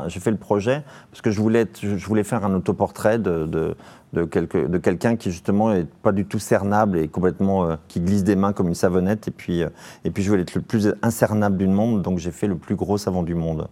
[0.09, 3.75] fait le projet parce que je voulais, je voulais faire un autoportrait de,
[4.13, 8.35] de, quelqu'un qui justement est pas du tout cernable et complètement euh, qui glisse des
[8.35, 9.27] mains comme une savonnette.
[9.27, 9.69] Et puis, euh,
[10.05, 12.75] et puis je voulais être le plus incernable du monde, donc j'ai fait le plus
[12.75, 13.67] gros savon du monde.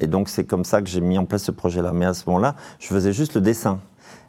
[0.00, 1.92] Et donc c'est comme ça que j'ai mis en place ce projet-là.
[1.92, 3.80] Mais à ce moment-là, je faisais juste le dessin.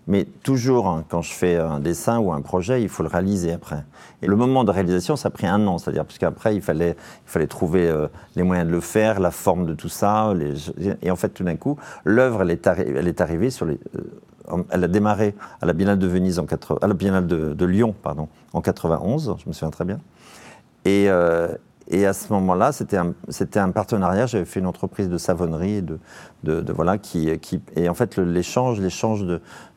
[0.07, 3.53] Mais toujours, hein, quand je fais un dessin ou un projet, il faut le réaliser
[3.53, 3.83] après.
[4.23, 6.95] Et le moment de réalisation, ça a pris un an, c'est-à-dire parce qu'après, il fallait,
[7.27, 10.33] il fallait trouver euh, les moyens de le faire, la forme de tout ça.
[11.03, 12.49] et en fait, tout d'un coup, l'œuvre, elle
[13.07, 13.79] est arrivée sur les,
[14.69, 16.45] elle a démarré à la Biennale de Venise en
[16.81, 19.99] à la Biennale de, Lyon, pardon, en 91, je me souviens très bien.
[20.85, 21.49] Et, euh,
[21.91, 24.27] et à ce moment-là, c'était un, partenariat.
[24.27, 27.29] J'avais fait une entreprise de savonnerie et de, voilà qui,
[27.75, 29.25] et en fait l'échange, l'échange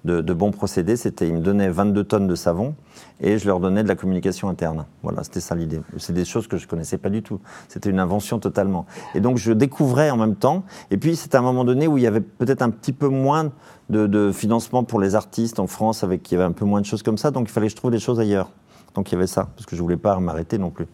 [0.05, 2.75] de, bons procédés, c'était ils me donnaient 22 tonnes de savon
[3.21, 4.85] et je leur donnais de la communication interne.
[5.03, 5.81] Voilà, c'était ça l'idée.
[5.97, 7.41] C'est des choses que je connaissais pas du tout.
[7.69, 8.85] C'était une invention totalement.
[9.15, 10.65] Et donc je découvrais en même temps.
[10.91, 13.53] Et puis c'était un moment donné où il y avait peut-être un petit peu moins
[13.89, 16.83] de, de financement pour les artistes en France, avec il y avait un peu moins
[16.83, 17.31] de choses comme ça.
[17.31, 18.51] Donc il fallait que je trouve des choses ailleurs.
[18.95, 20.87] Donc il y avait ça, parce que je ne voulais pas m'arrêter non plus.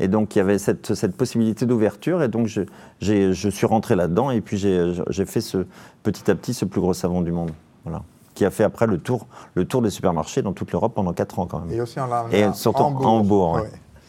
[0.00, 2.62] Et donc il y avait cette, cette possibilité d'ouverture, et donc je,
[3.00, 5.66] je, suis rentré là-dedans, et puis j'ai fait ce,
[6.02, 7.52] petit à petit ce plus gros savon du monde.
[7.84, 8.02] Voilà.
[8.34, 11.38] Qui a fait après le tour, le tour des supermarchés dans toute l'Europe pendant 4
[11.38, 11.70] ans quand même.
[11.70, 13.60] Et aussi en, et surtout en Hambourg.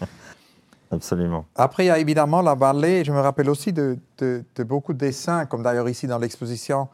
[0.92, 1.46] Absolument.
[1.56, 3.04] Après, il y a évidemment la vallée.
[3.04, 6.88] Je me rappelle aussi de, de, de beaucoup de dessins, comme d'ailleurs ici dans l'exposition,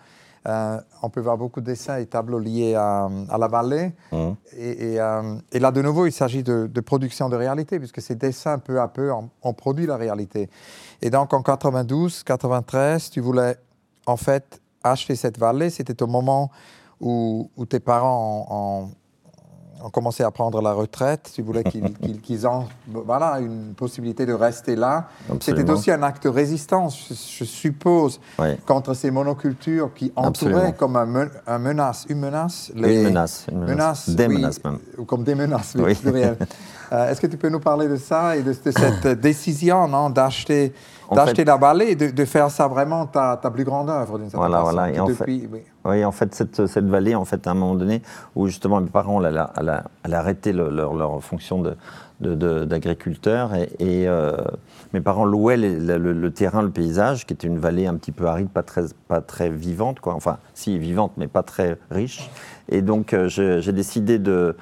[0.47, 3.93] euh, on peut voir beaucoup de dessins et tableaux liés à, la vallée.
[4.11, 4.31] Mmh.
[4.57, 8.81] Euh, et, là, de nouveau, il s'agit de, production de réalité, puisque ces dessins, peu
[8.81, 10.49] à peu, ont, produit la réalité.
[11.01, 13.55] Et donc, en 92, 93, tu voulais
[14.07, 15.69] en fait acheter cette vallée.
[15.69, 16.49] C'était au moment
[16.99, 18.89] où, tes parents ont, ont
[19.89, 24.75] commencé à prendre la retraite, tu voulais qu'ils qu ont voilà, une possibilité de rester
[24.75, 25.07] là.
[25.39, 28.19] C'était aussi un acte de résistance, je, suppose,
[28.65, 32.71] contre ces monocultures qui entouraient comme un, un, menace, une menace.
[32.75, 34.09] Les, une menace, une menace.
[34.09, 34.79] des menaces même.
[34.97, 35.97] Ou comme des menaces, oui.
[36.91, 40.73] euh, Est-ce que tu peux nous parler de ça et de, de cette décision d'acheter
[41.11, 44.49] d'acheter la vallée et de, faire ça vraiment ta, ta plus grande œuvre d'une certaine
[44.49, 44.75] voilà, façon.
[44.75, 45.25] Voilà, et en fait,
[45.85, 46.05] oui.
[46.05, 48.01] en fait, cette, cette, vallée, en fait, à un moment donné,
[48.35, 49.45] où justement mes parents, elle
[50.03, 51.63] elle arrêté leur, leur, fonction
[52.19, 54.35] d'agriculteur et, et euh,
[54.93, 58.49] mes parents louaient le, terrain, le paysage, qui était une vallée un petit peu aride,
[58.49, 60.13] pas très, pas très vivante, quoi.
[60.13, 62.29] Enfin, si vivante, mais pas très riche.
[62.69, 64.55] Et donc, euh, j'ai décidé de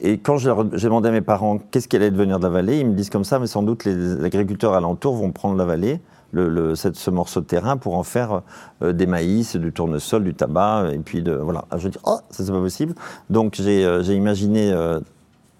[0.00, 2.86] et quand j'ai demandé à mes parents qu'est-ce qui allait devenir de la vallée, ils
[2.86, 6.00] me disent comme ça, mais sans doute les agriculteurs alentours vont prendre la vallée,
[6.32, 8.42] le, ce morceau de terrain, pour en faire
[8.82, 11.64] euh, des maïs, du tournesol, du tabac, et puis de, voilà.
[11.76, 12.94] Je dis, oh, ça c'est pas possible.
[13.30, 15.00] Donc j'ai euh, imaginé, euh,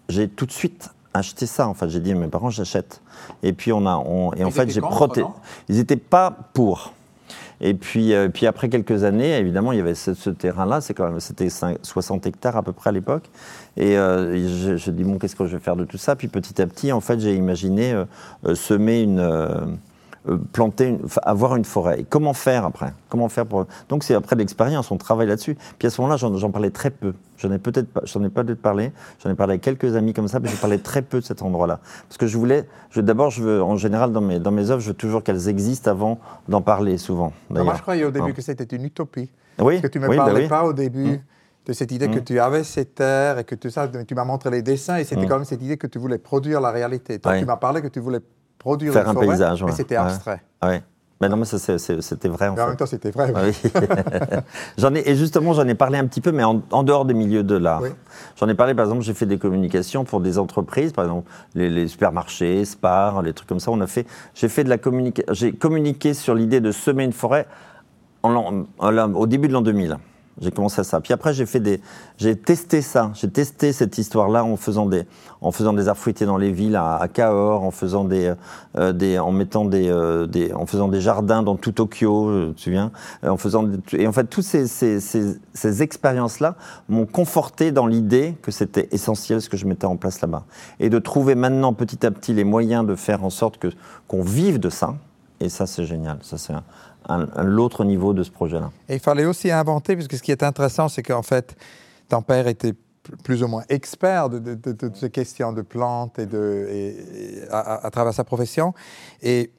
[0.08, 1.68] j'ai tout de suite acheté ça.
[1.68, 3.00] Enfin, j'ai dit à mes parents, j'achète.
[3.42, 5.26] Et puis on a, on, et en fait, j'ai protégé.
[5.68, 6.92] Ils n'étaient pas pour.
[7.60, 11.08] Et puis, euh, puis après quelques années, évidemment, il y avait ce, terrain-là, c'est quand
[11.08, 13.24] même, c'était 60 hectares à peu près à l'époque.
[13.76, 16.16] Et euh, je, je, dis, bon, qu'est-ce que je vais faire de tout ça?
[16.16, 19.78] Puis petit à petit, en fait, j'ai imaginé euh, semer une
[20.28, 22.00] euh, planter, avoir une forêt.
[22.00, 22.92] Et comment faire après?
[23.08, 25.56] Comment faire pour Donc c'est après l'expérience, on travaille là-dessus.
[25.78, 27.14] Puis à ce moment-là, j'en parlais très peu.
[27.36, 28.92] J'en ai peut-être pas, j'en ai pas peut-être parlé.
[29.22, 31.42] J'en ai parlé avec quelques amis comme ça, mais je parlais très peu de cet
[31.42, 32.66] endroit-là, parce que je voulais.
[32.90, 35.48] Je, d'abord, je veux, en général, dans mes dans mes œuvres, je veux toujours qu'elles
[35.48, 37.32] existent avant d'en parler souvent.
[37.50, 39.30] moi, je croyais au début que c'était une utopie.
[39.58, 39.80] Oui.
[39.80, 41.12] Que tu me bah parlais pas au début.
[41.12, 41.20] Mmh.
[41.66, 42.24] de cette idée que mmh.
[42.24, 45.22] tu avais ces terres et que tout ça, tu m'as montré les dessins et c'était
[45.22, 45.28] mmh.
[45.28, 47.18] quand même cette idée que tu voulais produire la réalité.
[47.18, 48.20] Toi, tu m'as parlé que tu voulais
[48.58, 49.64] produire Faire un paysage.
[49.64, 50.42] Mais c'était abstrait.
[50.62, 50.82] Ouais.
[51.20, 52.48] Mais non, mais c'était vrai.
[52.48, 53.32] En, mais en même temps, c'était vrai.
[53.34, 53.70] Oui.
[54.78, 57.42] j'en ai, et justement, j'en ai parlé un petit peu, mais en, dehors des milieux
[57.42, 57.82] de l'art.
[58.38, 61.88] J'en ai parlé, par exemple, j'ai fait des communications pour des entreprises, par exemple, les,
[61.88, 63.70] supermarchés, Spar, les trucs comme ça.
[63.70, 67.14] On a fait, j'ai fait de la communication, j'ai communiqué sur l'idée de semer une
[67.14, 67.46] forêt
[68.22, 69.96] en, au début de l'an 2000.
[70.38, 71.00] J'ai commencé à ça.
[71.00, 71.80] Puis après, j'ai fait des,
[72.18, 73.10] j'ai testé ça.
[73.14, 75.04] J'ai testé cette histoire-là en faisant des,
[75.40, 78.34] en faisant des fruités dans les villes à, Cahors, en faisant des,
[78.76, 82.48] euh, des en mettant des, euh, des, en faisant des jardins dans tout Tokyo, euh,
[82.48, 82.92] tu te souviens,
[83.26, 86.56] en faisant et en fait toutes ces, ces, ces, ces expériences-là
[86.90, 90.44] m'ont conforté dans l'idée que c'était essentiel ce que je mettais en place là-bas
[90.80, 93.68] et de trouver maintenant petit à petit les moyens de faire en sorte que
[94.06, 94.94] qu'on vive de ça.
[95.40, 96.18] Et ça, c'est génial.
[96.22, 96.54] Ça, c'est
[97.42, 98.70] l'autre niveau de ce projet-là.
[98.88, 101.56] Et il fallait aussi inventer, parce que ce qui est intéressant, c'est qu'en fait,
[102.08, 102.74] ton père était
[103.22, 108.74] plus ou moins expert de, de, ces questions de plantes et, à, travers sa profession.
[109.22, 109.52] Et,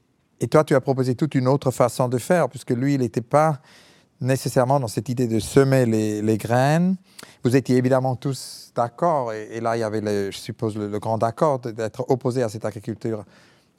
[0.52, 3.60] toi, tu as proposé toute une autre façon de faire, puisque lui, il n'était pas
[4.20, 6.96] nécessairement dans cette idée de semer les, graines.
[7.44, 11.60] Vous étiez évidemment tous d'accord, et, là, il y avait, je suppose, le grand accord
[11.60, 13.24] d'être opposé à cette agriculture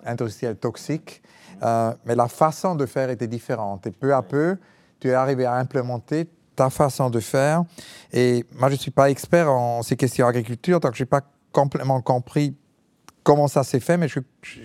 [0.05, 1.23] industrielle toxique.
[1.63, 3.87] Euh, mais la façon de faire était différente.
[3.87, 4.57] Et peu à peu,
[5.01, 7.65] tu es arrivé à implémenter ta façon de faire.
[8.13, 11.23] Et moi, je ne suis pas expert en ces questions d'agriculture, donc je n'ai pas
[11.53, 12.57] complètement compris
[13.23, 14.21] comment ça s'est fait, mais je,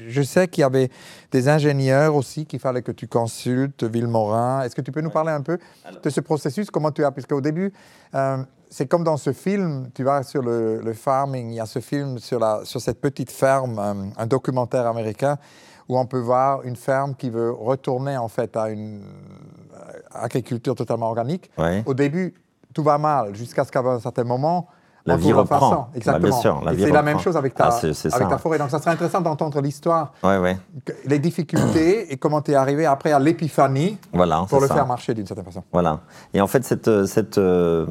[0.07, 0.89] je sais qu'il y avait
[1.31, 4.61] des ingénieurs aussi qu'il fallait que tu consultes, Villemorin.
[4.61, 5.59] Est-ce que tu peux nous parler un peu
[6.01, 7.73] de ce processus Comment tu as, puisque au début,
[8.15, 8.37] euh,
[8.69, 11.79] c'est comme dans ce film, tu vas sur le, le, farming, il y a ce
[11.79, 15.37] film sur, la, sur cette petite ferme, euh, un documentaire américain
[15.89, 20.75] où on peut voir une ferme qui veut retourner en fait à une euh, agriculture
[20.75, 21.51] totalement organique.
[21.85, 22.33] Au début,
[22.73, 24.67] tout va mal, jusqu'à ce qu'à un certain moment,
[25.05, 25.69] la vie reprend.
[25.69, 26.29] Bah, Exactement.
[26.29, 27.79] bien sûr, c'est la même chose avec ta, ah,
[28.13, 28.57] avec ta forêt.
[28.57, 30.13] Donc, ça serait intéressant d'entendre l'histoire,
[31.05, 35.13] les difficultés et comment tu es arrivé après à l'épiphanie voilà, pour le faire marcher
[35.13, 35.63] d'une certaine façon.
[35.71, 35.99] Voilà.
[36.33, 37.85] Et en fait, cette, cette, euh,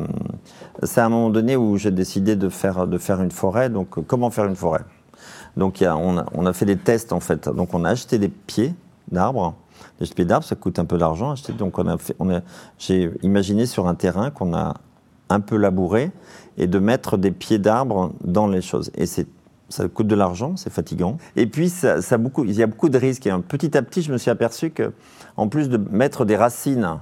[0.83, 3.69] c'est à un moment donné où j'ai décidé de faire, de faire une forêt.
[3.69, 4.83] Donc, comment faire une forêt?
[5.57, 7.49] Donc on, a, fait des tests en fait.
[7.49, 8.75] Donc on a acheté des pieds
[9.11, 9.55] d'arbres.
[10.01, 11.35] Les pieds d'arbres, ça coûte un peu d'argent.
[11.59, 12.41] Donc on a fait, on a,
[12.79, 14.75] j'ai imaginé sur un terrain qu'on a
[15.29, 16.11] un peu labouré
[16.57, 18.91] et de mettre des pieds d'arbres dans les choses.
[18.97, 21.17] Et ça coûte de l'argent, c'est fatigant.
[21.37, 23.27] Et puis, il y a beaucoup de risques.
[23.27, 24.93] Et petit à petit, je me suis aperçu que,
[25.37, 26.99] en plus de mettre des racines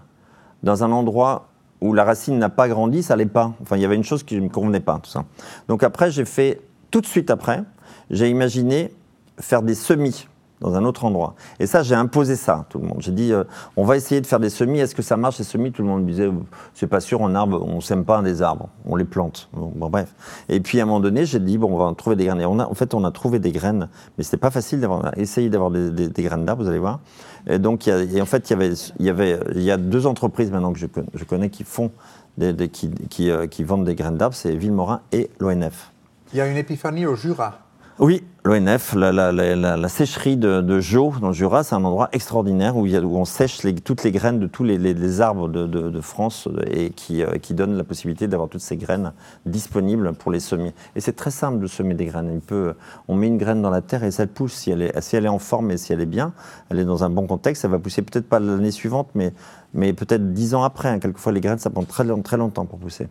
[0.63, 1.49] dans un endroit
[1.81, 3.55] où la racine n'a pas grandi, ça n'allait pas.
[3.63, 5.25] Enfin, il y avait une chose qui ne me convenait pas, tout ça.
[5.69, 6.61] Donc après, j'ai fait,
[6.91, 7.65] tout de suite après,
[8.11, 8.93] j'ai imaginé
[9.39, 10.27] faire des semis
[10.61, 11.35] dans un autre endroit.
[11.59, 12.99] Et ça, j'ai imposé ça à tout le monde.
[13.01, 13.45] J'ai dit, euh,
[13.77, 14.79] on va essayer de faire des semis.
[14.79, 15.73] Est-ce que ça marche, ces semis?
[15.73, 16.31] Tout le monde me disait,
[16.75, 19.49] c'est pas sûr, en arbre, on sème pas des arbres, on les plante.
[19.55, 20.15] Bon, bref.
[20.51, 22.43] Et puis, à un moment donné, j'ai dit, bon, on va trouver des graines.
[22.43, 25.71] Et en fait, on a trouvé des graines, mais c'était pas facile d'avoir, essayer d'avoir
[25.71, 27.01] des, graines d'arbres, vous allez voir.
[27.47, 30.79] Et donc, en fait, il y avait, y avait, y a deux entreprises maintenant que
[30.79, 31.91] je, je connais qui font,
[32.37, 35.91] des, qui, qui, euh, qui vendent des graines d'arbres, c'est Villemorin et l'ONF.
[36.33, 37.59] Il y a une épiphanie au Jura.
[38.01, 42.87] Oui, l'ONF, la, sécherie de, de Jo dans le Jura, c'est un endroit extraordinaire où,
[42.87, 46.49] il y a, où on sèche toutes les graines de tous les, arbres de, France
[46.71, 49.13] et qui, euh, qui donne la possibilité d'avoir toutes ces graines
[49.45, 50.73] disponibles pour les semer.
[50.97, 52.41] Et c'est très simple de semer des graines.
[52.41, 52.73] Peut,
[53.07, 54.55] on met une graine dans la terre et ça pousse.
[54.55, 56.33] Si elle, est, si elle est en forme et si elle est bien,
[56.71, 59.35] elle est dans un bon contexte, elle va pousser peut-être pas l'année suivante, mais,
[59.75, 60.89] mais peut-être dix ans après.
[60.89, 61.01] Hein.
[61.01, 63.09] Quelquefois, les graines, ça prend très, très longtemps pour pousser.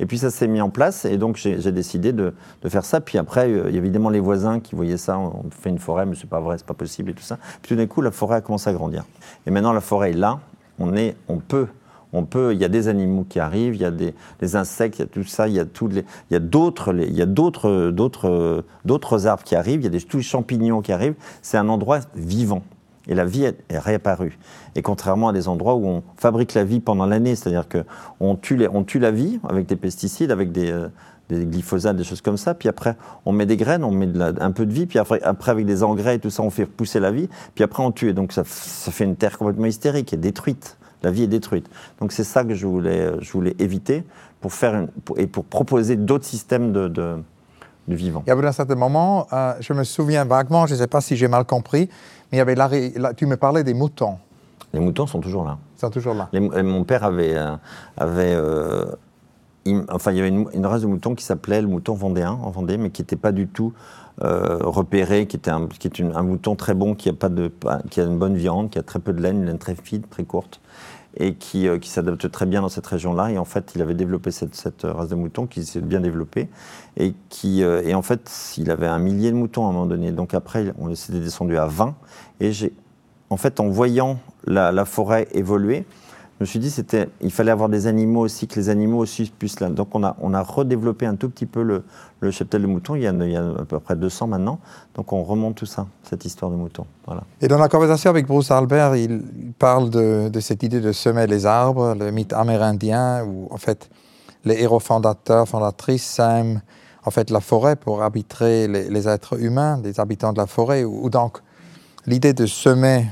[0.00, 2.32] Et puis ça s'est mis en place et donc j'ai décidé de,
[2.66, 3.00] faire ça.
[3.00, 6.06] Puis après, il y a évidemment les voisins qui voyaient ça, on fait une forêt,
[6.06, 7.38] mais c'est pas vrai, c'est pas possible et tout ça.
[7.62, 9.04] Puis tout d'un coup, la forêt a commencé à grandir.
[9.46, 10.40] Et maintenant, la forêt est là,
[10.78, 11.68] on, est, on peut
[12.12, 15.02] on peut, il y a des animaux qui arrivent, il y a des, insectes, il
[15.02, 17.22] y a tout ça, il y a tous les, il y a d'autres, il y
[17.22, 20.92] a d'autres, d'autres, d'autres arbres qui arrivent, il y a des, tous les champignons qui
[20.92, 21.14] arrivent.
[21.42, 22.62] C'est un endroit vivant
[23.08, 24.38] et la vie est, réapparue.
[24.74, 28.66] Et contrairement à des endroits où on fabrique la vie pendant l'année, c'est-à-dire qu'on tue,
[28.86, 30.88] tue la vie avec des pesticides, avec des, euh,
[31.30, 34.08] glyphosates, des choses comme ça, puis après on met des graines, on met
[34.40, 36.98] un peu de vie, puis après, avec des engrais et tout ça, on fait pousser
[37.00, 38.10] la vie, puis après on tue.
[38.10, 41.68] Et donc ça, fait une terre complètement hystérique et détruite La vie est détruite.
[42.00, 44.04] Donc c'est ça que je voulais, éviter
[44.40, 44.86] pour faire
[45.16, 47.22] et pour proposer d'autres systèmes de,
[47.88, 48.22] vivant.
[48.26, 51.00] Il y avait un certain moment, euh, je me souviens vaguement, je ne sais pas
[51.00, 51.88] si j'ai mal compris,
[52.30, 54.18] mais il y avait là, tu me parlais des moutons.
[54.72, 55.58] Les moutons sont toujours là.
[55.76, 56.28] Ils sont toujours là.
[56.62, 57.56] mon père avait, euh,
[57.96, 58.36] avait
[59.88, 62.78] enfin, il y avait une, race de moutons qui s'appelait le mouton vendéen en Vendée,
[62.78, 63.72] mais qui n'était pas du tout
[64.22, 67.50] euh, repéré, qui était, un, qui est un mouton très bon, qui a, pas de,
[67.90, 70.02] qui a une bonne viande, qui a très peu de laine, une laine très fine,
[70.02, 70.59] très courte,
[71.16, 73.30] et qui, euh, qui s'adapte très bien dans cette région-là.
[73.30, 76.48] Et en fait, il avait développé cette, cette race de moutons qui s'est bien développée,
[76.96, 79.86] et qui, euh, et en fait, il avait un millier de moutons à un moment
[79.86, 80.12] donné.
[80.12, 81.94] Donc après, on s'était descendu à 20,
[82.40, 82.72] et j'ai,
[83.30, 85.84] en fait, en voyant la forêt évoluer,
[86.40, 89.30] je me suis dit c'était il fallait avoir des animaux aussi, que les animaux aussi
[89.38, 89.68] puissent là.
[89.68, 91.84] Donc on a, on a redéveloppé un tout petit peu le,
[92.20, 92.94] le cheptel de moutons.
[92.94, 94.58] Il y, a, il y, a, à peu près 200 maintenant.
[94.94, 96.86] Donc on remonte tout ça, cette histoire de moutons.
[97.04, 97.24] Voilà.
[97.42, 99.22] Et dans la conversation avec Bruce Albert, il
[99.58, 103.90] parle de, de cette idée de semer les arbres, le mythe amérindien, où en fait
[104.46, 106.62] les héros fondateurs, fondatrices sèment
[107.04, 110.84] en fait la forêt pour arbitrer les, les êtres humains, les habitants de la forêt.
[110.84, 111.36] Ou, donc
[112.06, 113.08] l'idée de semer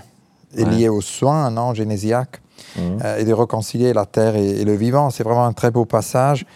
[0.56, 2.40] est liée au soin, non, génésiaque.
[2.76, 2.98] Mhm.
[3.04, 5.10] Euh, et de réconcilier la terre et, le vivant.
[5.10, 6.46] C'est vraiment un très beau passage.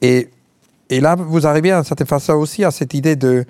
[0.00, 0.30] Et,
[0.90, 3.44] et là, vous arrivez à certaine façon aussi à cette idée de,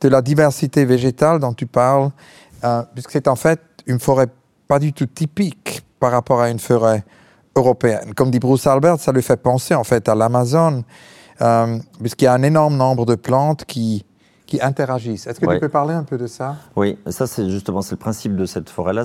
[0.00, 2.10] de la diversité végétale dont tu parles,
[2.64, 4.28] euh, puisque c'est en fait une forêt
[4.68, 7.04] pas du tout typique par rapport à une forêt
[7.56, 8.14] européenne.
[8.14, 10.84] Comme dit Bruce Albert, ça lui fait penser en fait à l'Amazon,
[11.40, 14.04] euh, puisqu'il y a un énorme nombre de plantes qui,
[14.54, 15.26] qui interagissent.
[15.26, 16.56] Est-ce que tu peux parler un peu de ça?
[16.76, 19.04] Oui, ça c'est justement c'est le principe de cette forêt-là.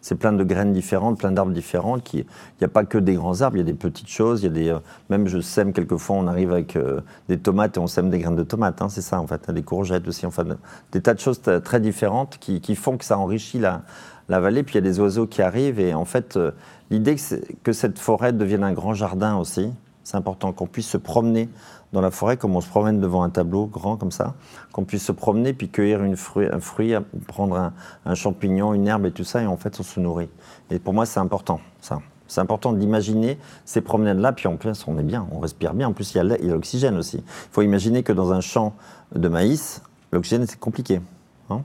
[0.00, 1.98] C'est plein de graines différentes, plein d'arbres différents.
[2.12, 2.24] Il
[2.60, 4.42] n'y a pas que des grands arbres, il y a des petites choses.
[4.42, 4.78] Il y a des, euh,
[5.10, 8.36] même je sème quelquefois, on arrive avec euh, des tomates et on sème des graines
[8.36, 8.82] de tomates.
[8.82, 10.26] Hein, c'est ça en fait, des courgettes aussi.
[10.26, 10.44] Enfin,
[10.92, 13.82] des tas de choses très différentes qui, qui font que ça enrichit la,
[14.28, 14.62] la, vallée.
[14.62, 16.50] Puis il y a des oiseaux qui arrivent et en fait, euh,
[16.90, 17.22] l'idée que,
[17.62, 19.70] que cette forêt devienne un grand jardin aussi.
[20.04, 21.48] C'est important qu'on puisse se promener
[21.92, 24.34] dans la forêt, comme on se promène devant un tableau grand comme ça,
[24.72, 26.94] qu'on puisse se promener puis cueillir une fruit, un fruit,
[27.26, 27.72] prendre
[28.06, 30.30] un, champignon, une herbe et tout ça, et en fait on se nourrit.
[30.70, 32.00] Et pour moi c'est important, ça.
[32.28, 35.92] C'est important d'imaginer ces promenades-là, puis en plus on est bien, on respire bien, en
[35.92, 37.18] plus il y a l'oxygène aussi.
[37.18, 38.74] Il faut imaginer que dans un champ
[39.14, 41.02] de maïs, l'oxygène c'est compliqué.
[41.50, 41.60] Hein.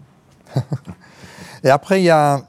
[1.64, 2.42] et après il y a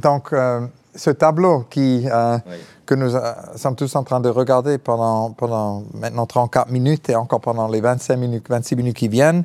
[0.00, 2.06] donc euh, ce tableau qui...
[2.10, 2.38] Euh,
[2.86, 7.16] que nous euh, sommes tous en train de regarder pendant, pendant maintenant 34 minutes et
[7.16, 9.44] encore pendant les 25 minutes, 26 minutes qui viennent.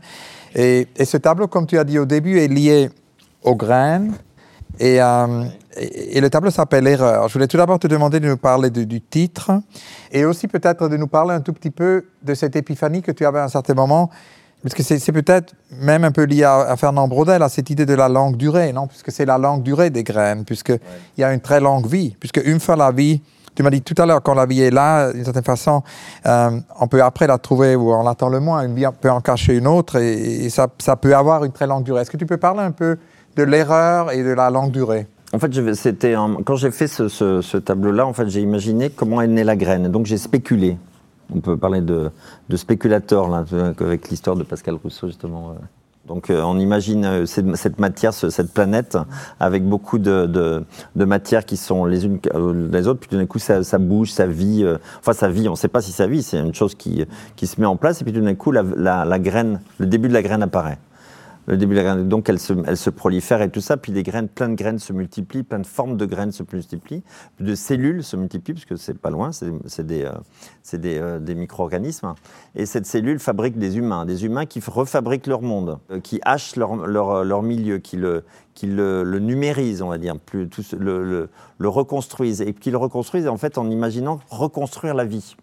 [0.56, 2.90] Et, et ce tableau, comme tu as dit au début, est lié
[3.44, 4.14] aux graines.
[4.80, 5.46] Et, euh,
[5.78, 7.28] et, le tableau s'appelle Erreur.
[7.28, 9.52] Je voulais tout d'abord te demander de nous parler du titre
[10.12, 13.26] et aussi peut-être de nous parler un tout petit peu de cette épiphanie que tu
[13.26, 14.10] avais à un certain moment
[14.62, 17.94] parce que c'est peut-être même un peu lié à, Fernand Braudel, à cette idée de
[17.94, 18.88] la longue durée, non?
[18.88, 20.80] Puisque c'est la longue durée des graines, puisqu'il
[21.18, 22.16] il y a une très longue vie.
[22.20, 23.22] Puisque une fois la vie,
[23.56, 25.82] tu m'as dit tout à l'heure, quand la vie est là, d'une certaine façon,
[26.26, 28.62] euh, on peut après la trouver ou on l'attend le moins.
[28.64, 31.84] Une vie peut en cacher une autre et, ça, ça, peut avoir une très longue
[31.84, 32.02] durée.
[32.02, 32.98] Est-ce que tu peux parler un peu
[33.38, 35.08] de l'erreur et de la longue durée?
[35.32, 39.28] En fait, c'était quand j'ai fait ce, ce tableau-là, en fait, j'ai imaginé comment est
[39.28, 39.88] née la graine.
[39.88, 40.78] Donc, j'ai spéculé
[41.34, 42.12] on peut parler de,
[42.56, 43.46] spéculateur, là,
[43.80, 45.52] avec l'histoire de Pascal Rousseau, justement.
[45.52, 45.54] Euh.
[46.08, 48.98] Donc euh, on imagine euh, cette, matière, cette planète,
[49.40, 50.64] avec beaucoup de,
[50.96, 52.20] matières qui sont les unes
[52.72, 54.66] les autres, puis tout d'un coup ça, bouge, ça vit,
[55.00, 57.46] enfin ça vit, on ne sait pas si ça vit, c'est une chose qui, qui
[57.46, 60.24] se met en place, et puis tout d'un coup la graine, le début de la
[60.24, 60.80] graine apparaît
[61.50, 62.04] le de.
[62.04, 64.94] Donc elle se, elle prolifère et tout ça, puis des graines, plein de graines se
[64.94, 67.04] multiplient, plein de formes de graines se multiplient,
[67.40, 70.12] de cellules se multiplient, puisque c'est pas loin, c'est des, euh,
[70.86, 72.14] euh, des micro-organismes.
[72.56, 76.56] Et cette cellule fabrique des humains, des humains qui refabriquent leur monde, euh, qui hachent
[76.56, 78.24] leur, milieu, qui le,
[79.20, 83.70] numérisent, on va dire, plus, le, le reconstruisent, et qui le reconstruisent en fait en
[83.70, 85.36] imaginant reconstruire la vie.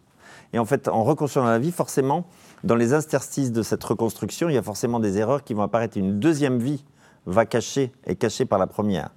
[0.52, 2.24] Et en fait, en reconstruisant la vie, forcément,
[2.64, 5.96] dans les interstices de cette reconstruction, il y a forcément des erreurs qui vont apparaître.
[5.96, 6.84] Une deuxième vie
[7.26, 9.10] va cacher, est cachée par la première.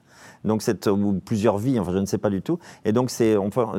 [0.46, 2.60] Donc, c'est ou plusieurs vies, enfin, je ne sais pas du tout.
[2.86, 3.36] Et donc, c'est,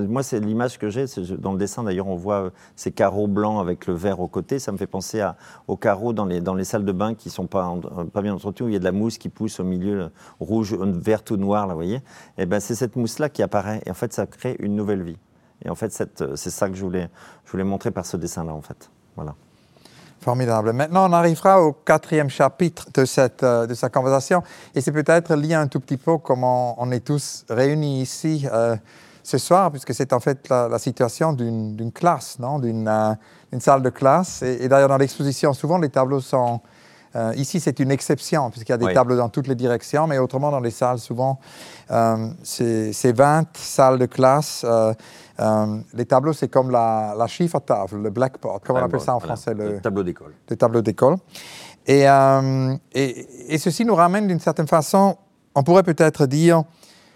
[0.08, 1.06] moi, c'est l'image que j'ai.
[1.38, 4.58] Dans le dessin, d'ailleurs, on voit euh, ces carreaux blancs avec le vert au côté.
[4.58, 5.26] Ça me fait penser
[5.68, 8.34] aux carreaux dans les, dans les salles de bain qui sont pas, euh, pas bien
[8.34, 10.08] entretenues, où il y a de la mousse qui pousse au milieu, euh,
[10.38, 12.02] rouge, verte ou noire, là, vous voyez.
[12.36, 13.82] Et ben, c'est cette mousse-là qui apparaît.
[13.86, 15.16] Et en fait, ça crée une nouvelle vie.
[15.64, 17.08] Et en fait, c'est ça que je voulais,
[17.44, 18.90] je voulais montrer par ce dessin-là, en fait.
[19.16, 19.34] Voilà.
[20.20, 20.72] Formidable.
[20.72, 24.42] Maintenant, on arrivera au quatrième chapitre de cette, euh, de cette conversation.
[24.74, 28.76] Et c'est peut-être lié un tout petit peu comment on est tous réunis ici euh,
[29.22, 33.14] ce soir, puisque c'est en fait la, situation d'une classe, non d'une euh,
[33.60, 34.42] salle de classe.
[34.42, 36.60] Et, d'ailleurs, dans l'exposition, souvent, les tableaux sont
[37.16, 38.94] Euh, ici, c'est une exception, puisqu'il y a des Oui.
[38.94, 41.40] tableaux dans toutes les directions, mais autrement, dans les salles, souvent,
[41.90, 44.64] euh, c'est c'est 20 salles de classe.
[45.40, 49.14] Euh, les tableaux, c'est comme la, la chiffre table, le blackboard, comment on appelle ça
[49.14, 50.34] en voilà, français le, tableau d'école.
[50.46, 51.16] des tableaux d'école.
[51.86, 55.16] Et, euh, et, et ceci nous ramène d'une certaine façon,
[55.54, 56.62] on pourrait peut-être dire,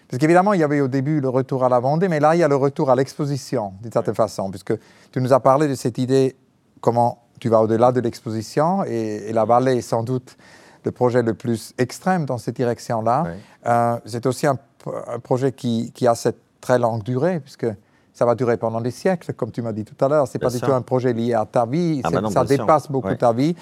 [0.08, 2.38] parce qu'évidemment, il y avait au début le retour à la Vendée, mais là, il
[2.38, 4.74] y a le retour à l'exposition, d'une certaine façon, puisque
[5.12, 6.36] tu nous as parlé de cette idée,
[6.80, 10.36] comment tu vas au-delà de l'exposition, et, et la vallée est sans doute
[10.84, 13.22] le projet le plus extrême dans cette direction-là.
[13.22, 13.38] Ouais.
[13.66, 14.58] Euh, c'est aussi un,
[15.08, 17.66] un projet qui, qui a cette très longue durée, puisque
[18.14, 20.26] ça va durer pendant des siècles, comme tu m'as dit tout à l'heure.
[20.28, 22.58] C'est pas du tout un projet lié à ta vie, Ah bah non, ça sûr.
[22.58, 23.16] dépasse beaucoup Ouais.
[23.16, 23.54] ta vie.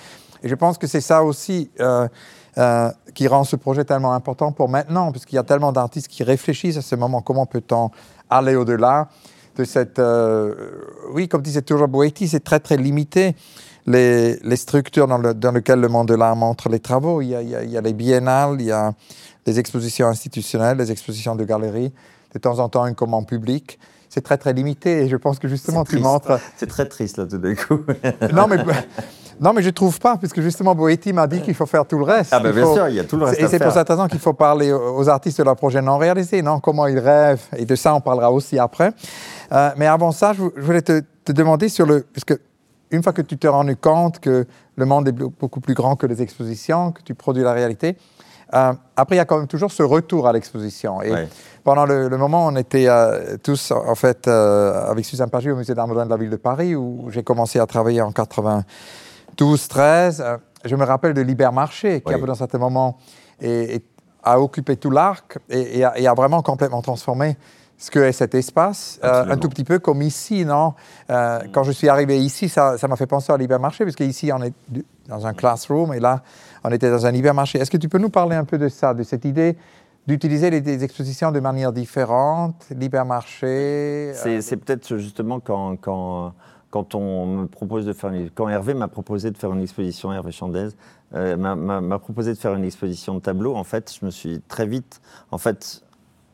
[0.43, 2.07] Et je pense que c'est ça aussi euh,
[2.59, 6.23] euh, qui rend ce projet tellement important pour maintenant, puisqu'il y a tellement d'artistes qui
[6.23, 7.91] réfléchissent à ce moment, comment peut-on
[8.29, 9.09] aller au-delà
[9.57, 9.99] de cette...
[9.99, 10.55] euh,
[11.15, 13.35] oui, comme disait toujours Boetti, c'est très très limité.
[13.87, 17.21] Les, les structures dans, le- dans lesquelles le monde de l'art montre les travaux.
[17.21, 18.93] Il y, a, il y a- il y a les biennales, il y a
[19.47, 21.93] les expositions institutionnelles, les expositions de galeries,
[22.33, 23.79] de temps en temps une commande publique.
[24.15, 27.25] C'est très très limité et je pense que justement tu montres C'est très triste là
[27.25, 27.79] tout d'un coup.
[28.35, 28.59] non, mais,
[29.41, 31.97] non, mais je ne trouve pas, puisque justement, Boetti m'a dit qu'il faut faire tout
[31.97, 32.31] le reste.
[32.35, 33.89] ah ben bien faut- sûr, il y a tout le reste Et c'est pour cette
[33.89, 37.41] raison qu'il faut parler aux artistes de leurs projets non réalisés, non, comment ils rêvent.
[37.57, 38.93] Et de ça, on parlera aussi après.
[39.51, 42.03] Euh, mais avant ça, je, vou- je voulais te, te demander sur le.
[42.13, 42.39] Puisque
[42.91, 44.45] une fois que tu t'es rendu compte que
[44.77, 47.97] le monde est beaucoup plus grand que les expositions, que tu produis la réalité,
[48.55, 51.01] euh, après, il y a quand même toujours ce retour à l'exposition.
[51.03, 51.29] Et Ouais.
[51.65, 55.57] pendant le, le moment, on était euh, tous, en fait, euh, avec Suzanne Pagy au
[55.57, 58.11] Musée d'art moderne de la ville de Paris, où j'ai commencé à travailler en
[59.37, 60.21] 92-13.
[60.21, 62.21] Euh, je me rappelle de Libermarché, qui, Oui.
[62.27, 62.99] dans certains moments,
[63.41, 63.85] est- est-
[64.25, 67.37] a occupé tout l'arc et, et a, et a vraiment complètement transformé
[67.77, 69.01] ce que est cet espace.
[69.03, 70.75] Euh, un tout petit peu comme ici, non?
[71.11, 74.41] Euh, Quand je suis arrivé ici, ça m'a fait penser à Libermarché, parce qu'ici, on
[74.45, 74.53] est
[75.09, 76.23] dans un classroom, et là,
[76.65, 77.59] on était dans un Libermarché.
[77.59, 79.57] Est-ce que tu peux nous parler un peu de ça, de cette idée
[80.07, 86.35] d'utiliser les, expositions de manière différente, Libermarché euh, C'est peut-être justement quand, quand,
[86.71, 90.13] quand on me propose de faire une, quand Hervé m'a proposé de faire une exposition,
[90.13, 90.71] Hervé Chandez,
[91.15, 93.55] euh, m'a proposé de faire une exposition de tableaux.
[93.55, 95.01] En fait, je me suis très vite,
[95.31, 95.83] en fait,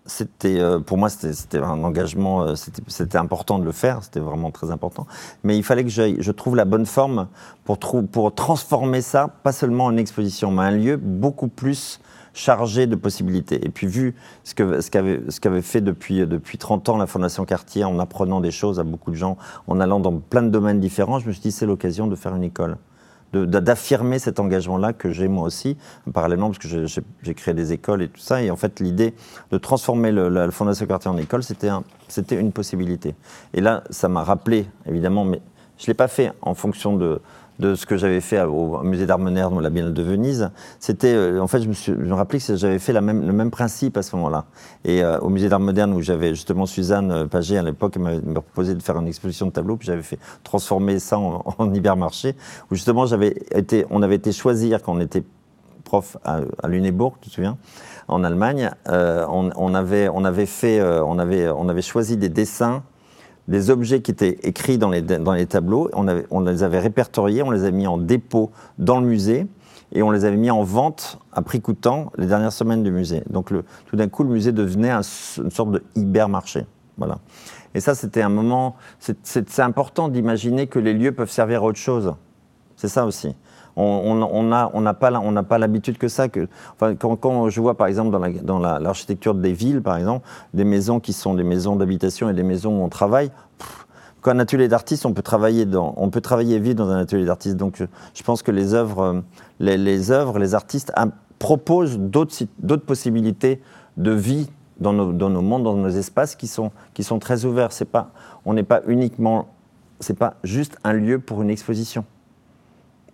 [0.09, 4.51] c'était euh, pour moi c'était un engagement, euh, c'était important de le faire, c'était vraiment
[4.51, 5.07] très important.
[5.45, 7.29] Mais il fallait que je trouve la bonne forme
[7.65, 12.01] pour, pour transformer ça, pas seulement en exposition, mais un lieu beaucoup plus
[12.33, 13.65] chargé de possibilités.
[13.65, 17.07] Et puis vu ce que ce qu'avait ce qu'avait fait depuis depuis 30 ans la
[17.07, 19.37] Fondation Cartier en apprenant des choses à beaucoup de gens,
[19.67, 22.35] en allant dans plein de domaines différents, je me suis dit c'est l'occasion de faire
[22.35, 22.77] une école
[23.33, 25.77] d'affirmer cet engagement-là que j'ai moi aussi,
[26.13, 28.43] parallèlement, parce que j'ai- créé des écoles et tout ça.
[28.43, 29.15] Et en fait, l'idée
[29.51, 33.15] de transformer le- la, Fondation Cartier en école, c'était une possibilité.
[33.55, 35.41] Et là, ça m'a rappelé, évidemment, mais
[35.77, 37.21] je ne l'ai pas fait en fonction de,
[37.59, 40.51] de ce que j'avais fait au Musée d'Art moderne ou la Biennale de Venise.
[40.79, 43.51] C'était, euh, en fait, je me, suis, je me rappelais que j'avais fait le même
[43.51, 44.45] principe à ce moment-là.
[44.85, 48.21] Et euh, au Musée d'Art moderne, où j'avais justement Suzanne euh, Paget à l'époque, m'avait
[48.21, 52.37] proposé de faire une exposition de tableaux, puis j'avais fait transformer ça en, hypermarché,
[52.71, 55.25] où justement, j'avais été, on avait été choisir quand on était
[55.83, 57.57] prof à, à Lüneburg, tu te souviens,
[58.09, 62.83] en Allemagne, on, avait, on avait fait, on avait, on avait choisi des dessins,
[63.49, 67.51] des objets qui étaient écrits dans les, dans les tableaux, on, les avait répertoriés, on
[67.51, 69.47] les a mis en dépôt dans le musée,
[69.93, 73.23] et on les avait mis en vente à prix coûtant les dernières semaines du musée.
[73.31, 73.53] Donc
[73.87, 75.01] tout d'un coup, le musée devenait un-
[75.39, 76.67] une sorte de hypermarché.
[76.99, 77.19] Voilà.
[77.75, 78.77] Et ça, c'était un moment.
[78.99, 82.15] c'est important d'imaginer que les lieux peuvent servir à autre chose.
[82.77, 83.35] C'est ça aussi.
[83.81, 86.29] On n'a on pas, on pas l'habitude que ça.
[86.29, 89.83] Que, enfin, quand, quand je vois, par exemple, dans la- dans la- l'architecture des villes,
[89.83, 93.31] par exemple, des maisons qui sont des maisons d'habitation et des maisons où on travaille,
[94.21, 96.99] quand un atelier d'artiste, on peut travailler dans, on peut travailler et vivre dans un
[96.99, 97.57] atelier d'artiste.
[97.57, 97.83] Donc,
[98.15, 99.21] je, pense que les œuvres, euh,
[99.61, 103.63] les, les œuvres, les artistes hein, proposent d'autres d'autres possibilités
[103.97, 104.51] de vie
[104.81, 107.71] dans nos, dans nos mondes, dans nos espaces qui sont, qui sont très ouverts.
[107.93, 108.11] Pas,
[108.45, 109.47] on n'est pas uniquement,
[110.01, 112.05] c'est pas juste un lieu pour une exposition.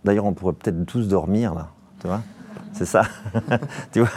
[0.05, 1.69] D'ailleurs, on pourrait peut-être tous dormir là,
[2.01, 2.21] tu vois.
[2.73, 3.03] C'est ça.
[3.93, 4.09] tu vois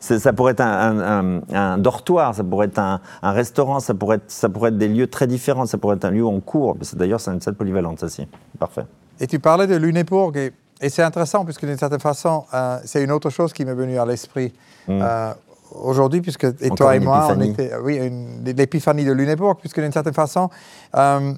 [0.00, 4.16] Ça pourrait être un, un- un- un dortoir, ça pourrait être un, restaurant, ça pourrait,
[4.16, 6.40] être, ça pourrait être des lieux très différents, ça pourrait être un lieu où on
[6.40, 6.76] court.
[6.82, 8.28] C'est- D'ailleurs, c'est une salle polyvalente, ça, si.
[8.58, 8.84] Parfait.
[9.18, 13.02] Et tu parlais de Luneburg, et, et c'est intéressant, puisque d'une certaine façon, euh, c'est
[13.02, 14.52] une autre chose qui m'est venue à l'esprit
[14.90, 15.32] euh,
[15.74, 17.98] aujourd'hui, puisque et Encore toi et moi, on était, oui,
[18.44, 20.50] l'épiphanie de Luneburg, puisque d'une certaine façon,
[20.96, 21.32] euh,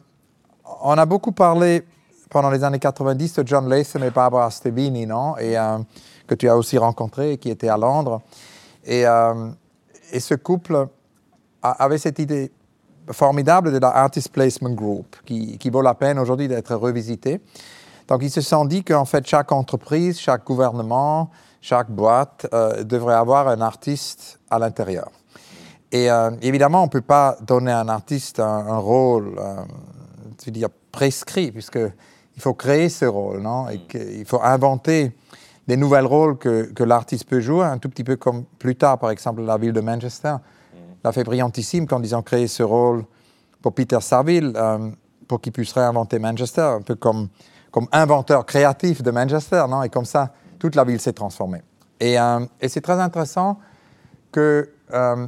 [0.83, 1.85] on a beaucoup parlé
[2.31, 5.37] pendant les années 90 de John Latham et Barbara Stebini, non?
[5.39, 5.79] Et euh,
[6.27, 8.22] que tu as aussi rencontré, qui était à Londres.
[8.85, 9.51] Et, euh,
[10.18, 10.87] ce couple
[11.61, 12.53] avait cette idée
[13.11, 17.41] formidable de la Artist Placement Group, qui, vaut la peine aujourd'hui d'être revisité.
[18.07, 23.14] Donc ils se sont dit qu'en fait chaque entreprise, chaque gouvernement, chaque boîte euh, devrait
[23.14, 25.11] avoir un artiste à l'intérieur.
[25.91, 26.09] Et
[26.43, 29.37] évidemment, on ne peut pas donner à un artiste un, rôle,
[30.45, 31.53] je veux prescrit,
[32.35, 33.68] puisqu'il faut créer ce rôle, non?
[33.70, 33.80] Et
[34.18, 35.12] il faut inventer
[35.66, 38.99] des nouvelles rôles que, que l'artiste peut jouer, un tout petit peu comme plus tard,
[38.99, 40.37] par exemple, la ville de Manchester.
[41.03, 43.05] L'a fait brillantissime quand ils ont créé ce rôle
[43.62, 44.91] pour Peter Saville, euh,
[45.28, 47.28] pour qu'il puisse réinventer Manchester, un peu comme,
[47.70, 49.82] comme inventeur créatif de Manchester, non?
[49.82, 51.62] Et comme ça, toute la ville s'est transformée.
[52.01, 53.59] Et, euh, et c'est très intéressant
[54.32, 55.26] que, euh,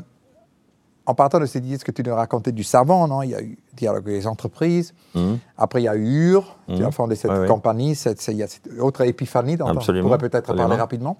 [1.06, 3.34] en partant de cette idée, ce que tu nous racontais du savon, non Il y
[3.34, 4.92] a eu dialogue avec les entreprises.
[5.14, 5.38] Mhm.
[5.56, 6.92] Après, il y a eu Ur, qui a mhm.
[6.92, 7.94] fondé cette compagnie.
[7.94, 11.18] Cette, il y a cette autre épiphanie dont on pourrait peut-être parler rapidement.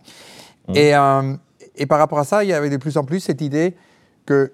[0.69, 0.77] Mhm.
[0.77, 0.93] Et,
[1.77, 3.77] et par rapport à ça, il y avait de plus en plus cette idée
[4.25, 4.53] que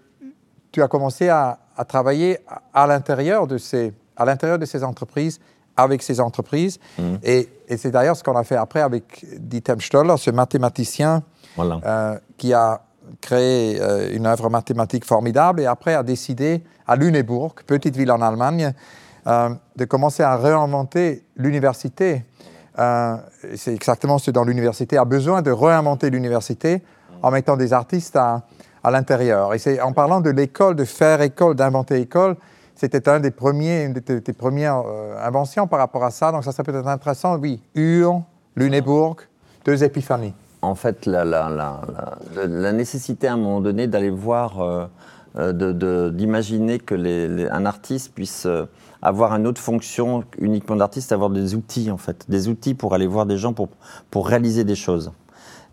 [0.71, 1.59] tu as commencé à,
[1.89, 2.39] travailler
[2.75, 5.41] à, l'intérieur de ces, à l'intérieur de ces entreprises,
[5.77, 6.79] avec ces entreprises.
[7.23, 11.23] Et, c'est d'ailleurs ce qu'on a fait après avec Dietem Stoller, ce mathématicien
[11.59, 12.83] euh, qui a
[13.21, 18.21] créé euh, une œuvre mathématique formidable et après a décidé à Lüneburg, petite ville en
[18.21, 18.73] Allemagne,
[19.27, 22.25] euh, de commencer à réinventer l'université.
[23.55, 26.83] c'est exactement ce dont l'université a besoin, de réinventer l'université
[27.23, 28.43] en mettant des artistes à,
[28.83, 29.55] à l'intérieur.
[29.55, 32.37] Et c'est en parlant de l'école, de faire école, d'inventer école,
[32.75, 36.33] c'était un des premiers, une des, premières euh, inventions par rapport à ça.
[36.33, 37.37] Donc ça, ça peut être intéressant.
[37.37, 38.23] Oui, Ur,
[38.57, 39.17] Lunébourg,
[39.65, 40.35] deux épiphanies.
[40.63, 41.81] En fait, la, la,
[42.37, 44.87] la, nécessité à un moment donné d'aller voir, euh,
[45.37, 48.47] euh, d'imaginer que les, un artiste puisse
[49.03, 53.09] avoir une autre fonction uniquement d'artiste, avoir des outils en fait, des outils pour aller
[53.09, 53.69] voir des gens pour,
[54.11, 55.11] pour réaliser des choses.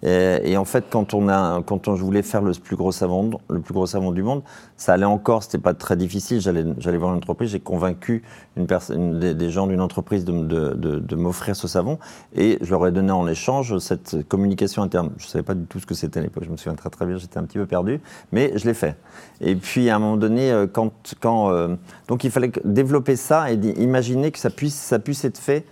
[0.04, 3.60] Et, en fait, quand on a, quand je voulais faire le plus gros savon, le
[3.60, 4.44] plus gros savon du monde,
[4.78, 6.40] ça allait encore, c'était pas très difficile.
[6.40, 8.24] J'allais, j'allais voir une entreprise, j'ai convaincu
[8.56, 12.00] des, gens d'une entreprise de, m'offrir ce savon,
[12.36, 15.12] et je leur ai donné en échange cette communication interne.
[15.18, 16.44] Je savais pas du tout ce que c'était à l'époque.
[16.46, 18.00] Je me souviens très très bien, j'étais un petit peu perdu,
[18.32, 18.96] mais je l'ai fait.
[19.42, 21.76] Et puis à un moment donné, euh, quand, quand euh,
[22.08, 25.66] donc il fallait développer ça et imaginer que ça puisse, ça puisse être fait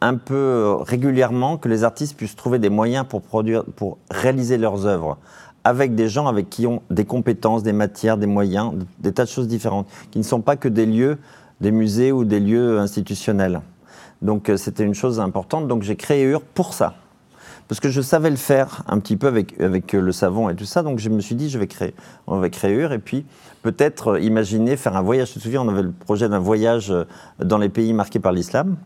[0.00, 4.58] un peu euh, régulièrement que les artistes puissent trouver des moyens pour, produire, pour réaliser
[4.58, 5.18] leurs œuvres
[5.64, 9.28] avec des gens avec qui ont des compétences, des matières, des moyens, des tas de
[9.28, 11.18] choses différentes, qui ne sont pas que des lieux,
[11.60, 13.60] des musées ou des lieux institutionnels.
[14.22, 15.68] Donc euh, c'était une chose importante.
[15.68, 16.94] Donc j'ai créé UR pour ça.
[17.70, 20.54] Parce que je savais le faire un petit peu avec, avec euh, le savon et
[20.56, 20.82] tout ça.
[20.82, 21.94] Donc je me suis dit, je vais créer,
[22.26, 22.92] on va créer UR.
[22.92, 23.24] Et puis
[23.62, 25.30] peut-être imaginer faire un voyage.
[25.30, 26.92] Je me souviens, on avait le projet d'un voyage
[27.38, 28.76] dans les pays marqués par l'islam.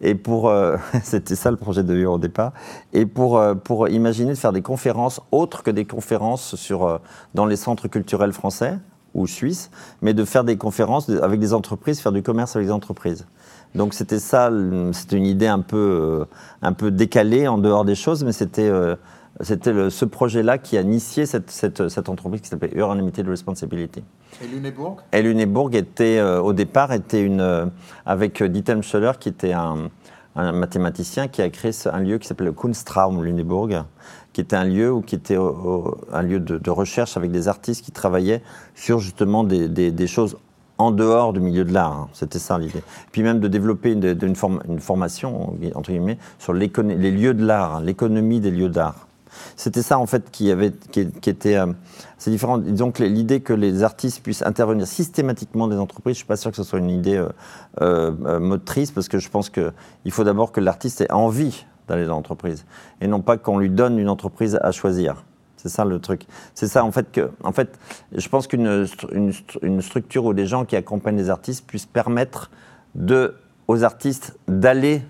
[0.00, 2.52] Et pour, euh, c'était ça le projet de UR au départ.
[2.92, 6.98] Et pour, euh, pour imaginer de faire des conférences autres que des conférences sur, euh,
[7.34, 8.78] dans les centres culturels français
[9.14, 9.70] ou suisses,
[10.02, 13.26] mais de faire des conférences avec des entreprises, faire du commerce avec des entreprises.
[13.74, 14.50] Donc c'était ça,
[14.92, 16.24] c'était une idée un peu,
[16.62, 18.70] un peu décalée en dehors des choses, mais c'était
[19.40, 24.02] c'était ce projet-là qui a initié cette, cette, cette entreprise qui s'appelait Ur Unlimited Responsibility.
[24.42, 27.66] Et Luneburg Et Luneburg était, euh, au départ, était une, euh,
[28.04, 29.90] avec Dieter Scholler, qui était un,
[30.34, 33.84] un, mathématicien qui a créé un lieu qui s'appelle le Kunstraum Luneburg,
[34.32, 37.84] qui était un lieu, où, qui était un lieu de, de, recherche avec des artistes
[37.84, 38.42] qui travaillaient
[38.74, 40.36] sur justement des, des, des choses
[40.78, 41.92] en dehors du milieu de l'art.
[41.92, 42.08] Hein.
[42.12, 42.82] C'était ça l'idée.
[43.12, 46.68] Puis même de développer une, formation, entre guillemets, sur les
[47.10, 49.08] lieux de l'art, hein, l'économie des lieux d'art.
[49.56, 51.56] C'était ça en fait qui, était.
[51.56, 51.66] Euh,
[52.16, 52.58] c'est différent.
[52.58, 56.50] Donc l'idée que les artistes puissent intervenir systématiquement des entreprises, je ne suis pas sûr
[56.50, 57.28] que ce soit une idée euh,
[57.80, 59.72] euh, motrice parce que je pense qu'il
[60.10, 62.64] faut d'abord que l'artiste ait envie d'aller dans l'entreprise
[63.00, 65.24] et non pas qu'on lui donne une entreprise à choisir.
[65.58, 66.22] C'est ça le truc.
[66.54, 67.78] C'est ça en fait que, en fait,
[68.12, 72.50] je pense qu'une une, structure où des gens qui accompagnent les artistes puissent permettre
[72.94, 73.34] de,
[73.66, 75.02] aux artistes d'aller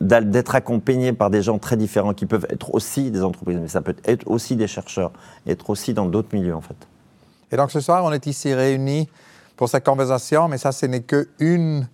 [0.00, 3.80] d'être accompagné par des gens très différents qui peuvent être aussi des entreprises, mais ça
[3.80, 5.12] peut être aussi des chercheurs,
[5.46, 6.76] être aussi dans d'autres milieux en fait.
[7.52, 9.08] Et donc ce soir, on est ici réunis
[9.56, 11.88] pour cette conversation, mais ça, ce n'est qu'une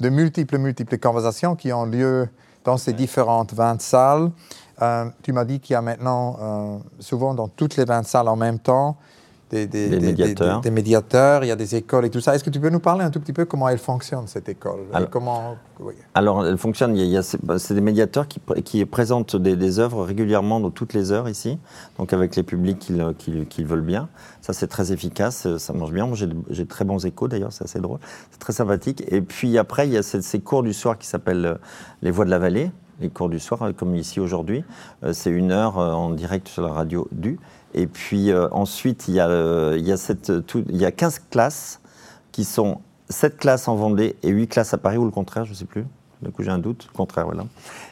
[0.00, 2.28] de multiples, multiples conversations qui ont lieu
[2.64, 4.30] dans ces différentes 20 salles.
[4.82, 8.28] Euh, tu m'as dit qu'il y a maintenant, euh, souvent dans toutes les 20 salles
[8.28, 8.96] en même temps,
[9.50, 9.68] des,
[10.00, 10.60] médiateurs.
[10.60, 12.34] Des, médiateurs, il y a des écoles et tout ça.
[12.34, 14.80] Est-ce que tu peux nous parler un tout petit peu comment elle fonctionne, cette école?
[14.92, 15.56] Alors, comment,
[16.14, 20.04] alors elle fonctionne, il y a, bah, c'est des médiateurs qui, qui présentent des, œuvres
[20.04, 21.58] régulièrement dans toutes les heures ici,
[21.98, 24.08] donc avec les publics qui, qui, veulent bien.
[24.40, 26.06] Ça, c'est très efficace, ça marche bien.
[26.06, 27.98] Moi, j'ai, j'ai très bons échos d'ailleurs, c'est assez drôle.
[28.32, 29.04] C'est très sympathique.
[29.08, 31.54] Et puis après, il y a ces, ces cours du soir qui s'appellent euh,
[32.02, 34.64] Les Voix de la Vallée, les cours du soir, comme ici aujourd'hui.
[35.04, 37.38] Euh, c'est une heure euh, en direct sur la radio du.
[37.74, 40.92] Et puis euh, ensuite, il y, a, il, y a cette, tout, il y a
[40.92, 41.80] 15 classes
[42.32, 42.80] qui sont
[43.10, 45.64] 7 classes en Vendée et 8 classes à Paris, ou le contraire, je ne sais
[45.64, 45.84] plus.
[46.22, 47.44] Du coup, j'ai un doute, au contraire, voilà.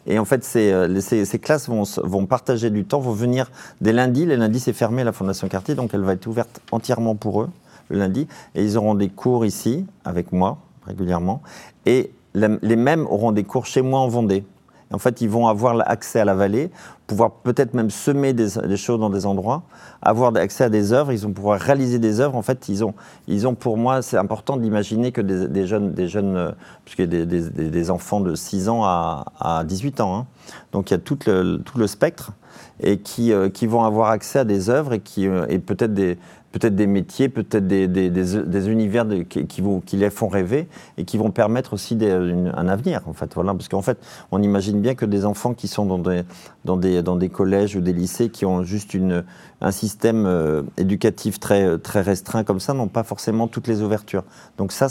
[0.07, 3.51] Et en fait, ces, classes vont, vont, partager du temps, vont venir
[3.83, 4.25] des lundis.
[4.25, 7.43] Les lundis, c'est fermé à la Fondation Cartier, donc elle va être ouverte entièrement pour
[7.43, 7.51] eux
[7.91, 8.27] le lundi.
[8.55, 11.43] Et ils auront des cours ici, avec moi, régulièrement.
[11.87, 14.45] Et les mêmes auront des cours chez moi en Vendée.
[14.93, 16.71] En fait, ils vont avoir accès à la vallée,
[17.07, 19.63] pouvoir peut-être même semer des, choses dans des endroits,
[20.03, 22.37] avoir accès à des œuvres, ils vont pouvoir réaliser des œuvres.
[22.37, 22.95] En fait, ils ont,
[23.27, 26.51] ils ont pour moi, c'est important d'imaginer que des, jeunes, des jeunes euh,
[26.99, 30.27] a des, enfants de 6 ans à, à 18 ans, hein.
[30.73, 32.33] Donc il y a tout le, tout le spectre,
[32.81, 36.19] et qui, euh, qui vont avoir accès à des œuvres et, euh, et peut-être des,
[36.53, 40.69] peut-être des métiers, peut-être des, des, des, univers qui, qui, qui, les font rêver
[40.99, 43.33] et qui vont permettre aussi un avenir, en fait.
[43.35, 43.99] Voilà, parce qu'en fait,
[44.31, 46.23] on imagine bien que des enfants qui sont dans des,
[46.65, 49.25] dans des, dans des collèges ou des lycées qui ont juste une,
[49.61, 54.25] un système euh, éducatif très, très restreint comme ça n'ont pas forcément toutes les ouvertures.
[54.59, 54.87] Donc ça,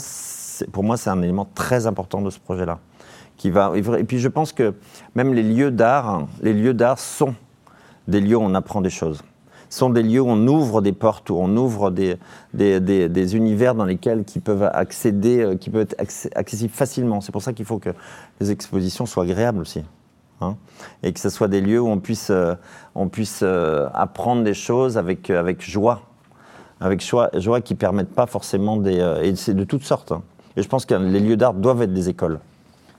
[0.72, 2.78] pour moi, c'est un élément très important de ce projet-là.
[3.44, 4.74] Et puis je pense que
[5.14, 7.34] même les lieux d'art, hein, les lieux d'art sont
[8.08, 9.22] des lieux où on apprend des choses
[9.74, 12.16] sont des lieux où on ouvre des portes, où on ouvre des,
[13.36, 15.96] univers dans lesquels qui peuvent accéder, euh, qui peuvent être
[16.34, 17.20] accessibles facilement.
[17.20, 17.90] C'est pour ça qu'il faut que
[18.40, 19.82] les expositions soient agréables aussi.
[20.40, 20.56] Hein.
[21.04, 22.56] et que ce soit des lieux où on puisse, euh,
[22.96, 26.02] on puisse euh, apprendre des choses avec, avec joie.
[26.80, 28.96] Avec joie, joie qui ne permettent pas forcément des.
[29.22, 30.10] et c'est de toutes sortes.
[30.10, 30.22] Hein.
[30.56, 32.40] Et je pense que les lieux d'art doivent être des écoles.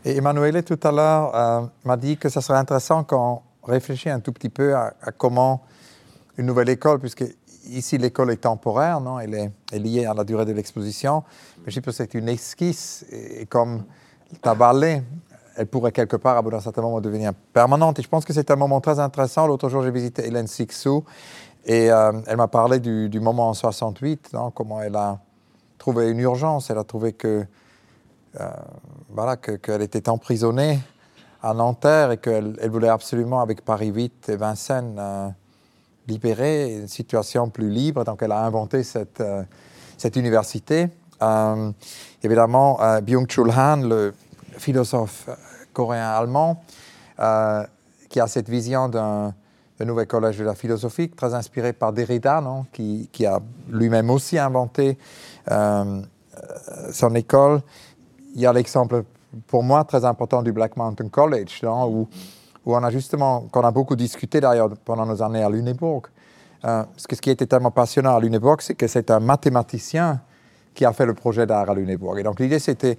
[0.05, 4.19] Et Emmanuel, tout à l'heure, m'a dit que ça serait intéressant quand on réfléchit un
[4.19, 5.63] tout petit peu à comment
[6.37, 7.25] une nouvelle école, puisque
[7.69, 9.33] ici l'école est temporaire, non Elle
[9.71, 11.23] est, liée à la durée de l'exposition.
[11.65, 13.83] Mais je pense que c'est une esquisse, et, comme
[14.41, 15.01] ta vallée,
[15.55, 17.99] elle pourrait quelque part, à un certain moment, devenir permanente.
[17.99, 19.47] Et je pense que c'est un moment très intéressant.
[19.47, 21.03] L'autre jour, j'ai visité Hélène Sixou,
[21.65, 25.19] et euh, elle m'a parlé du, moment en 68, non comment elle a
[25.77, 26.69] trouvé une urgence.
[26.69, 27.43] Elle a trouvé que, euh,
[29.09, 30.79] voilà, qu'elle était emprisonnée
[31.41, 35.29] à Nanterre et qu'elle elle voulait absolument, avec Paris 8 et Vincennes, euh,
[36.07, 38.03] libérer, une situation plus libre.
[38.03, 39.43] Donc, elle a inventé cette, euh,
[39.97, 40.89] cette université.
[41.21, 41.71] Euh,
[42.23, 44.13] évidemment, euh, Byung-Chul Han, le
[44.57, 45.29] philosophe
[45.73, 46.63] coréen-allemand,
[48.09, 49.33] qui a cette vision d'un
[49.81, 54.37] nouvel collège de la philosophie, très inspiré par Derrida, non qui, qui, a lui-même aussi
[54.37, 54.97] inventé
[55.49, 57.61] son école.
[58.35, 59.03] Il y a l'exemple,
[59.47, 62.07] pour moi, très important du Black Mountain College, non, où
[62.65, 66.07] on a justement, qu'on a beaucoup discuté d'ailleurs pendant nos années à Lüneburg.
[66.65, 70.21] Euh, ce qui était tellement passionnant à Lüneburg, c'est que c'est un mathématicien
[70.73, 72.17] qui a fait le projet d'art à Lüneburg.
[72.19, 72.97] Et donc l'idée, c'était,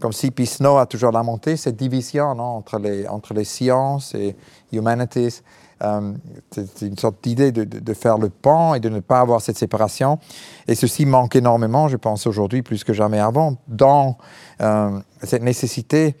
[0.00, 4.36] comme si Pisno a toujours lamenté, cette division non, entre, les, entre les sciences et
[4.70, 5.42] humanities.
[5.82, 6.12] Euh,
[6.50, 10.18] c'est une sorte d'idée de, faire le pont et de ne pas avoir cette séparation.
[10.66, 14.16] Et ceci manque énormément, je pense, aujourd'hui, plus que jamais avant, dans
[14.60, 16.16] euh, cette nécessité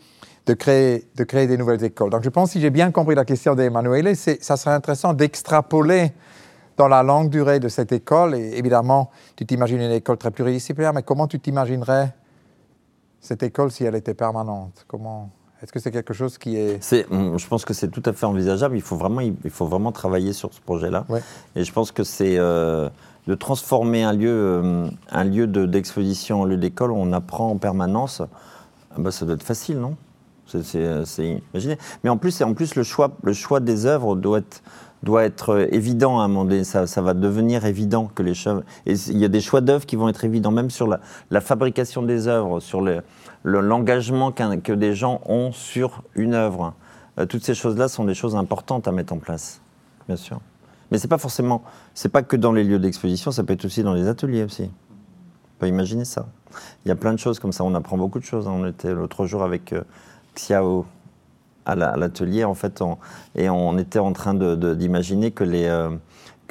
[0.46, 2.10] de créer, de créer des nouvelles écoles.
[2.10, 6.12] Donc je pense, si j'ai bien compris la question d'Emmanuel, ça serait intéressant d'extrapoler
[6.76, 8.34] dans la longue durée de cette école.
[8.34, 12.14] Et évidemment, tu t'imagines une école très pluridisciplinaire, mais comment tu t'imaginerais
[13.20, 14.86] cette école si elle était permanente?
[15.62, 17.10] Est-ce que c'est quelque chose qui est...
[17.10, 18.76] Mm, je pense que c'est tout à fait envisageable.
[18.76, 21.06] Il faut vraiment, il faut vraiment travailler sur ce projet-là.
[21.54, 22.88] Et je pense que c'est euh,
[23.26, 27.56] de transformer un lieu, euh, un lieu d'exposition en lieu d'école où on apprend en
[27.56, 28.20] permanence.
[28.92, 29.96] Ah bah, ça doit être facile, non?
[30.46, 31.76] C'est imaginé.
[32.04, 34.62] Mais en plus, en plus le, choix, le choix des œuvres doit être,
[35.02, 36.62] doit être évident à un moment donné.
[36.64, 38.62] Ça, ça va devenir évident que les choix.
[38.84, 41.00] Et il y a des choix d'œuvres qui vont être évidents, même sur la,
[41.30, 42.80] la fabrication des œuvres, sur
[43.46, 46.74] l'engagement le, que des gens ont sur une œuvre.
[47.18, 49.60] Euh, toutes ces choses-là sont des choses importantes à mettre en place,
[50.06, 50.40] bien sûr.
[50.90, 51.62] Mais c'est pas forcément,
[51.94, 54.64] c'est pas que dans les lieux d'exposition, ça peut être aussi dans les ateliers aussi.
[54.64, 56.26] On peut imaginer ça.
[56.84, 57.64] Il y a plein de choses comme ça.
[57.64, 58.46] On apprend beaucoup de choses.
[58.46, 59.82] On était l'autre jour avec euh,
[60.34, 60.84] Xiao
[61.64, 62.80] à l'atelier, en fait,
[63.34, 65.90] et on était en train d'imaginer que euh,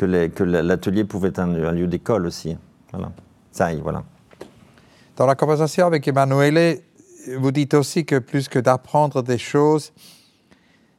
[0.01, 2.57] l'atelier pouvait être un, lieu d'école aussi.
[2.91, 3.11] Voilà.
[3.53, 4.03] Ça y est, voilà.
[5.15, 6.81] Dans la conversation avec Emmanuel,
[7.37, 9.93] vous dites aussi que plus que d'apprendre des choses,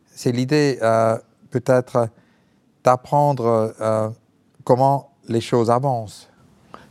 [0.07, 1.19] c'est l'idée euh,
[1.51, 2.09] peut-être
[2.83, 4.09] d'apprendre euh,
[4.65, 6.31] comment les choses avancent.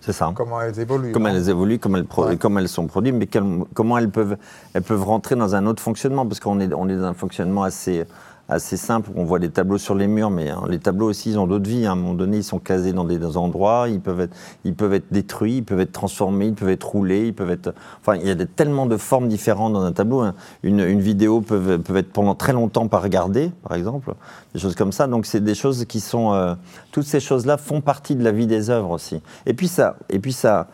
[0.01, 0.31] C'est ça.
[0.35, 1.13] Comment elles évoluent.
[1.13, 3.27] Comment elles évoluent, comment elles, comment elles sont produites, mais
[3.73, 4.37] comment elles peuvent,
[4.75, 7.63] elles peuvent rentrer dans un autre fonctionnement, parce qu'on est, on est dans un fonctionnement
[7.63, 8.05] assez,
[8.47, 9.09] assez simple.
[9.15, 11.69] On voit les tableaux sur les murs, mais hein, les tableaux aussi, ils ont d'autres
[11.69, 11.85] vies.
[11.85, 14.93] À un moment donné, ils sont casés dans des, endroits, ils peuvent, être, ils peuvent
[14.93, 17.73] être détruits, ils peuvent être transformés, ils peuvent être roulés, ils peuvent être.
[18.01, 20.21] Enfin, il y a tellement de formes différentes dans un tableau.
[20.21, 20.35] Hein.
[20.63, 24.13] Une, une, vidéo peut, peut, être pendant très longtemps pas regardée, par exemple,
[24.53, 25.07] des choses comme ça.
[25.07, 26.33] Donc, c'est des choses qui sont.
[26.33, 26.53] Euh,
[26.91, 29.21] toutes ces choses-là font partie de la vie des œuvres aussi.
[29.45, 30.67] Et puis ça, et puis ça,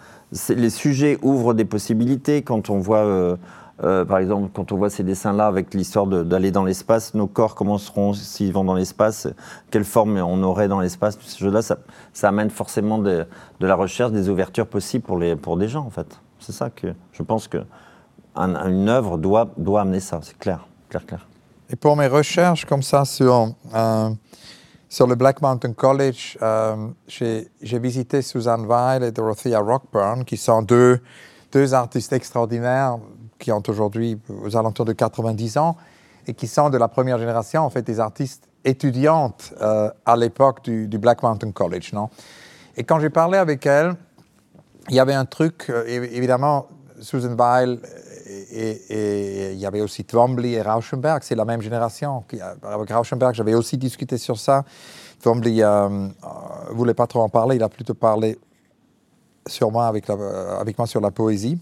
[0.49, 2.97] les sujets ouvrent des possibilités quand on voit.
[2.97, 3.37] Euh,
[3.83, 7.55] euh, par exemple, quand on voit ces dessins-là avec l'histoire d'aller dans l'espace, nos corps,
[7.55, 9.27] comment seront s'ils vont dans l'espace,
[9.71, 11.77] quelle forme on aurait dans l'espace, ce jeu-là, ça,
[12.21, 13.25] amène forcément de,
[13.59, 15.03] la recherche, des ouvertures possibles
[15.37, 16.19] pour, des gens, en fait.
[16.39, 17.59] C'est ça que je pense que
[18.35, 21.27] une œuvre doit, amener ça, c'est clair, clair, clair.
[21.69, 24.09] Et pour mes recherches comme ça sur, euh,
[24.99, 31.73] le Black Mountain College, euh, j'ai visité Susan Weil et Dorothea Rockburn, qui sont deux
[31.73, 32.99] artistes extraordinaires
[33.41, 35.75] qui ont aujourd'hui aux alentours de 90 ans
[36.27, 40.63] et qui sont de la première génération, en fait, des artistes étudiantes euh, à l'époque
[40.63, 41.91] du, Black Mountain College.
[41.93, 42.09] Non?
[42.77, 43.95] Et quand j'ai parlé avec elles,
[44.89, 46.67] il y avait un truc, évidemment,
[47.01, 47.79] Susan Weil
[48.51, 52.23] et, il y avait aussi Twombly et Rauschenberg, c'est la même génération.
[52.63, 54.63] Avec Rauschenberg, j'avais aussi discuté sur ça.
[55.21, 56.07] Twombly ne euh, euh,
[56.71, 58.37] voulait pas trop en parler, il a plutôt parlé
[59.71, 61.59] moi avec, avec moi sur la poésie.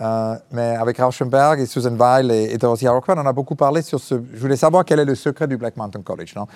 [0.00, 4.00] Euh, mais avec Rauschenberg et Susan Weil et, Dorothy Rockman, on a beaucoup parlé sur
[4.00, 4.16] ce.
[4.32, 6.34] Je voulais savoir quel est le secret du Black Mountain College.
[6.34, 6.46] Non?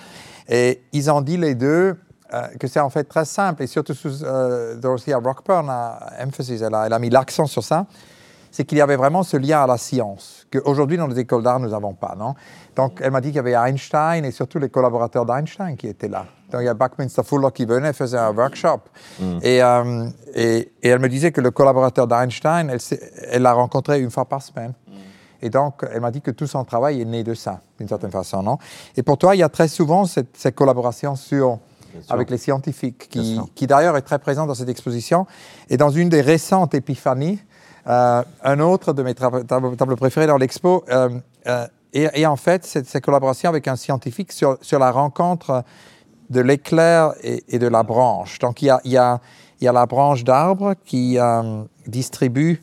[0.47, 1.95] Et ils ont dit les deux
[2.59, 3.63] que c'est en fait très simple.
[3.63, 3.93] Et surtout,
[4.77, 7.87] Dorothy Rockburn a, elle a, elle a mis l'accent sur ça
[8.51, 11.59] c'est qu'il y avait vraiment ce lien à la science, qu'aujourd'hui dans les écoles d'art,
[11.59, 12.15] nous n'avons pas.
[12.17, 12.35] Non?
[12.75, 16.07] Donc elle m'a dit qu'il y avait Einstein et surtout les collaborateurs d'Einstein qui étaient
[16.07, 16.25] là.
[16.51, 18.79] Donc il y a Buckminster Fuller qui venait, faisait un workshop.
[19.19, 19.23] Mm.
[19.43, 22.75] Euh, et, et, elle me disait que le collaborateur d'Einstein,
[23.29, 24.73] elle l'a rencontré une fois par semaine.
[24.87, 24.91] Mm.
[25.41, 28.11] Et donc, elle m'a dit que tout son travail est né de ça, d'une certaine
[28.11, 28.57] façon, non?
[28.97, 31.59] Et pour toi, il y a très souvent cette, cette collaboration sur,
[32.09, 35.27] avec les scientifiques, qui, qui d'ailleurs est très présente dans cette exposition.
[35.69, 37.39] Et dans une des récentes épiphanies,
[37.87, 41.09] euh, un autre de mes tableaux préférés dans l'expo euh,
[41.47, 45.63] euh, est, en fait cette, collaboration avec un scientifique sur, la rencontre
[46.29, 48.39] de l'éclair et, de la branche.
[48.39, 49.19] Donc il y a
[49.61, 51.17] la branche d'arbre qui
[51.87, 52.61] distribue,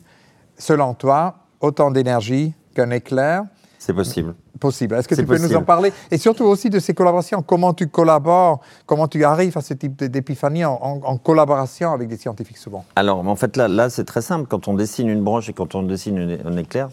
[0.57, 3.43] selon toi, autant d'énergie qu'un éclair.
[3.79, 4.95] C'est possible possible.
[4.95, 5.91] Est-ce que tu peux nous en parler?
[6.11, 10.03] Et surtout aussi de ces collaborations, comment tu collabores, comment tu arrives à ce type
[10.03, 12.85] d'épiphanie en, collaboration avec des scientifiques souvent?
[12.95, 14.47] Alors, en fait, là, là c'est très simple.
[14.47, 16.89] Quand on dessine une branche et quand on dessine un éclair,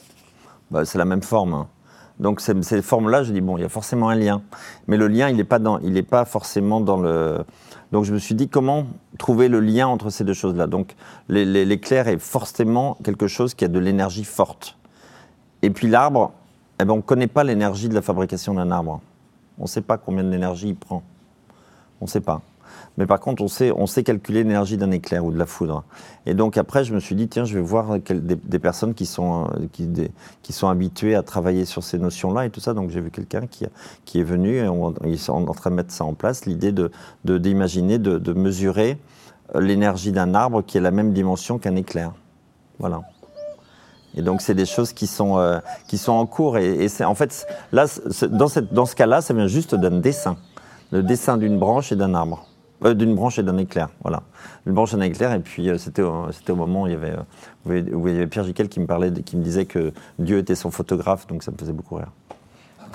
[0.70, 1.54] bah, c'est la même forme.
[1.54, 1.66] Hein.
[2.20, 4.42] Donc ces, formes-là, je dis, bon, il y a forcément un lien.
[4.86, 5.60] Mais le lien, il n'est pas,
[6.08, 7.44] pas forcément dans le...
[7.92, 8.86] Donc je me suis dit, comment
[9.18, 10.66] trouver le lien entre ces deux choses-là?
[10.66, 10.94] Donc
[11.28, 14.76] l'éclair est forcément quelque chose qui a de l'énergie forte.
[15.62, 16.32] Et puis l'arbre,
[16.80, 19.00] eh ben, on ne connaît pas l'énergie de la fabrication d'un arbre.
[19.58, 21.02] On ne sait pas combien d'énergie il prend.
[22.00, 22.42] On ne sait pas.
[22.96, 25.84] Mais par contre, on sait, on calculer l'énergie d'un éclair ou de la foudre.
[26.26, 29.48] Et donc après, je me suis dit, tiens, je vais voir des, personnes qui sont,
[29.54, 29.66] euh,
[30.42, 32.74] qui, sont habituées à travailler sur ces notions-là et tout ça.
[32.74, 33.66] Donc j'ai vu quelqu'un qui,
[34.04, 34.68] qui, est venu et
[35.04, 36.90] ils sont en train de mettre ça en place, l'idée de,
[37.24, 38.98] d'imaginer, de, de mesurer
[39.54, 42.12] euh, l'énergie d'un arbre qui est la même dimension qu'un éclair.
[42.78, 43.02] Voilà.
[44.16, 46.58] Et donc, c'est des choses qui sont, euh, qui sont en cours.
[46.58, 47.86] Et, c'est en fait, là,
[48.30, 50.36] dans, cette, dans ce cas-là, ça vient juste d'un dessin.
[50.92, 52.46] Le dessin d'une branche et d'un arbre.
[52.84, 54.22] Euh, d'une branche et d'un éclair, voilà.
[54.66, 56.02] Une branche et un éclair, et puis euh, c'était,
[56.32, 57.14] c'était au moment où il y avait,
[57.66, 60.54] où il y avait Pierre Giquel qui me parlait, qui me disait que Dieu était
[60.54, 62.10] son photographe, donc ça me faisait beaucoup rire.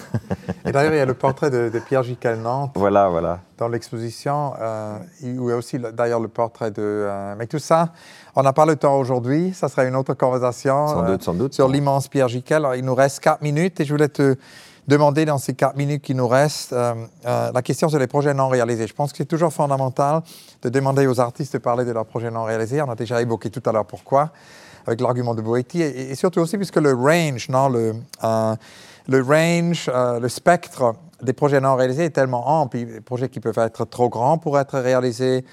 [0.66, 2.72] Et d'ailleurs, il y a le portrait de, Pierre Giquel Nantes.
[2.76, 3.40] Voilà, voilà.
[3.58, 6.82] Dans l'exposition, euh, il y a aussi d'ailleurs le portrait de.
[6.82, 7.90] Euh, mais tout ça,
[8.36, 9.54] on n'a pas le temps aujourd'hui.
[9.54, 10.88] Ça sera une autre conversation.
[10.88, 11.54] Sans doute, sans doute.
[11.54, 12.68] Sur l'immense Pierre Giquel.
[12.76, 14.36] il nous reste quatre minutes et je voulais te
[14.88, 18.50] demander dans ces quatre minutes qui nous restent euh, la question sur les projets non
[18.50, 18.88] réalisés.
[18.88, 20.22] Je pense que c'est toujours fondamental
[20.62, 22.82] de demander aux artistes de parler de leurs projets non réalisés.
[22.82, 24.32] On a déjà évoqué tout à l'heure pourquoi,
[24.88, 27.94] avec l'argument de Boetti, et, et, surtout aussi puisque le range, non, le,
[29.10, 32.78] le range, euh, le spectre des projets non réalisés est tellement ample.
[32.78, 35.44] Des projets qui peuvent être trop grands pour être réalisés,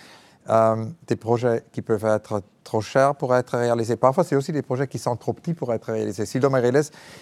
[0.51, 3.97] euh, des projets qui peuvent être trop chers pour être réalisés.
[3.97, 6.27] Parfois, c'est aussi des projets qui sont trop petits pour être réalisés.
[6.27, 6.61] Si l'homme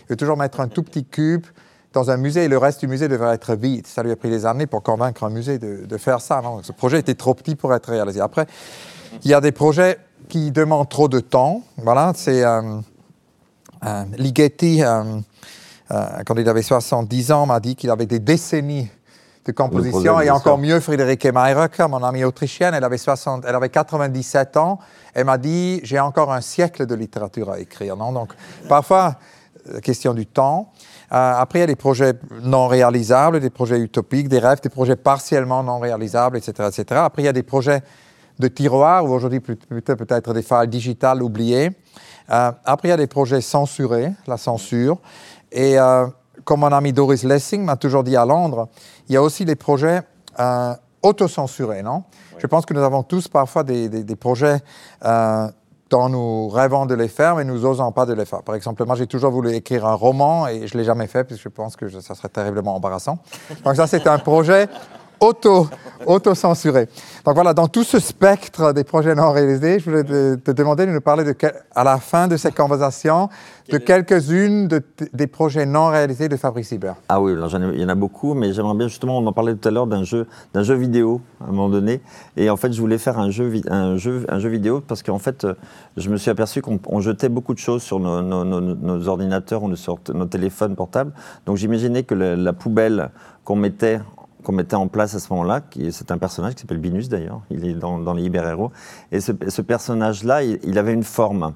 [0.09, 1.47] veut toujours mettre un tout petit cube
[1.93, 3.87] dans un musée et le reste du musée devrait être vide.
[3.87, 6.41] Ça lui a pris des années pour convaincre un musée de, faire ça.
[6.43, 6.61] Non?
[6.63, 8.21] Ce projet était trop petit pour être réalisé.
[8.21, 8.47] Après,
[9.23, 11.63] il y a des projets qui demandent trop de temps.
[11.77, 12.81] Voilà, c'est euh
[14.17, 14.83] Ligeti.
[15.91, 18.89] Euh, quand il avait 70 ans, m'a dit qu'il avait des décennies
[19.45, 20.21] de composition.
[20.21, 24.79] Et encore mieux, Friederike Mayrecker, mon amie autrichienne, elle avait, 60, elle avait 97 ans.
[25.13, 27.97] Elle m'a dit J'ai encore un siècle de littérature à écrire.
[27.97, 28.13] Non?
[28.13, 28.33] Donc,
[28.69, 29.17] parfois,
[29.71, 30.73] la question du temps.
[31.13, 34.69] Euh, après, il y a des projets non réalisables, des projets utopiques, des rêves, des
[34.69, 36.69] projets partiellement non réalisables, etc.
[36.69, 37.01] etc.
[37.05, 37.83] Après, il y a des projets
[38.39, 41.71] de tiroir, ou aujourd'hui peut-être des files digitales oubliées.
[42.31, 44.99] Euh, après, il y a des projets censurés, la censure.
[45.55, 46.07] Et euh,
[46.45, 48.69] comme mon ami Doris Lessing m'a toujours dit à Londres,
[49.09, 50.03] il y a aussi des projets
[50.41, 52.03] euh, autocensurés, non?
[52.39, 54.59] Je pense que nous avons tous parfois des, projets
[55.05, 55.49] euh,
[55.89, 58.43] dont nous rêvons de les faire, mais nous n'osons pas de les faire.
[58.43, 61.23] Par exemple, moi, j'ai toujours voulu écrire un roman et je ne l'ai jamais fait,
[61.23, 63.19] parce que je pense que ça serait terriblement embarrassant.
[63.65, 64.69] Donc ça, c'est un projet
[65.21, 65.69] auto,
[66.07, 66.89] auto-censuré.
[67.25, 70.93] Donc voilà, dans tout ce spectre des projets non réalisés, je voulais te, demander de
[70.93, 71.35] nous parler de,
[71.75, 73.29] à la fin de cette conversation
[73.71, 74.69] de quelques-unes
[75.13, 76.97] des projets non réalisés de Fabrice Hibert.
[77.09, 79.69] Ah oui, il y en a beaucoup, mais j'aimerais bien justement, on en parlait tout
[79.69, 82.03] à l'heure d'un jeu, d'un jeu vidéo à un moment donné,
[82.37, 85.19] et en fait je voulais faire un jeu, un jeu, un jeu vidéo parce qu'en
[85.19, 85.47] fait
[85.97, 90.27] je me suis aperçu qu'on jetait beaucoup de choses sur nos, ordinateurs ou sur nos
[90.27, 91.13] téléphones portables,
[91.47, 93.11] donc j'imaginais que la poubelle
[93.45, 94.01] qu'on mettait
[94.45, 95.63] qu'on mettait en place à ce moment-là.
[95.91, 98.71] C'est un personnage qui s'appelle Binus d'ailleurs, il est dans, les hyper-héros.
[99.11, 99.33] Et ce,
[99.63, 101.55] personnage-là, il, avait une forme.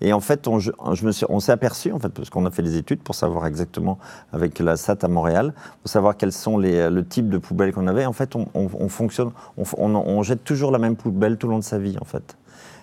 [0.00, 3.14] Et en fait, on, s'est aperçu, en fait, parce qu'on a fait des études pour
[3.14, 3.98] savoir exactement,
[4.32, 7.86] avec la SAT à Montréal, pour savoir quels sont les, le type de poubelles qu'on
[7.86, 8.06] avait.
[8.06, 11.78] En fait, on, fonctionne, on, jette toujours la même poubelle tout le long de sa
[11.78, 12.36] vie, en fait.